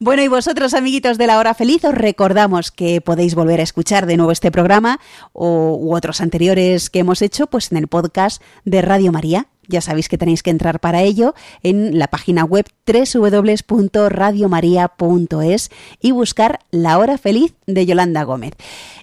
Bueno, 0.00 0.22
y 0.22 0.28
vosotros, 0.28 0.74
amiguitos 0.74 1.18
de 1.18 1.26
la 1.26 1.38
hora 1.38 1.54
feliz, 1.54 1.84
os 1.84 1.94
recordamos 1.94 2.70
que 2.70 3.00
podéis 3.00 3.34
volver 3.34 3.60
a 3.60 3.64
escuchar 3.64 4.06
de 4.06 4.16
nuevo 4.16 4.30
este 4.30 4.50
programa 4.50 5.00
o, 5.32 5.76
u 5.80 5.94
otros 5.94 6.20
anteriores 6.20 6.90
que 6.90 6.98
hemos 7.00 7.22
hecho 7.22 7.46
pues 7.46 7.72
en 7.72 7.78
el 7.78 7.88
podcast 7.88 8.42
de 8.64 8.82
Radio 8.82 9.10
María. 9.10 9.48
Ya 9.66 9.80
sabéis 9.80 10.08
que 10.08 10.16
tenéis 10.16 10.42
que 10.42 10.50
entrar 10.50 10.80
para 10.80 11.02
ello 11.02 11.34
en 11.62 11.98
la 11.98 12.08
página 12.08 12.44
web 12.44 12.66
www.radiomaria.es 12.86 15.70
y 16.00 16.10
buscar 16.12 16.60
La 16.70 16.98
Hora 16.98 17.18
Feliz 17.18 17.54
de 17.66 17.84
Yolanda 17.84 18.22
Gómez. 18.22 18.54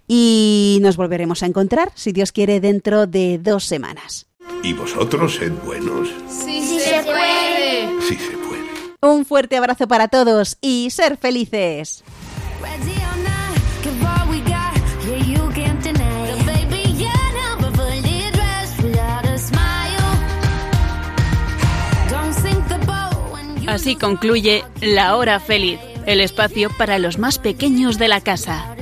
Y 0.08 0.80
nos 0.82 0.98
volveremos 0.98 1.44
a 1.44 1.48
encontrar, 1.48 1.92
si 1.94 2.14
Dios 2.14 2.32
quiere, 2.32 2.62
dentro 2.62 3.06
de 3.06 3.38
dos 3.38 3.66
semanas. 3.66 4.28
¿Y 4.64 4.74
vosotros 4.74 5.36
sed 5.36 5.52
buenos? 5.66 6.10
Sí, 6.28 6.65
puede. 7.76 8.02
Sí 8.02 8.18
se 8.18 8.38
puede. 8.38 8.64
Un 9.02 9.26
fuerte 9.26 9.58
abrazo 9.58 9.88
para 9.88 10.08
todos 10.08 10.58
y 10.62 10.90
ser 10.90 11.18
felices. 11.18 12.04
Así 23.68 23.96
concluye 23.96 24.64
La 24.80 25.18
Hora 25.18 25.40
Feliz, 25.40 25.80
el 26.06 26.22
espacio 26.22 26.70
para 26.78 26.98
los 27.00 27.18
más 27.18 27.40
pequeños 27.40 27.98
de 27.98 28.08
la 28.08 28.22
casa. 28.22 28.76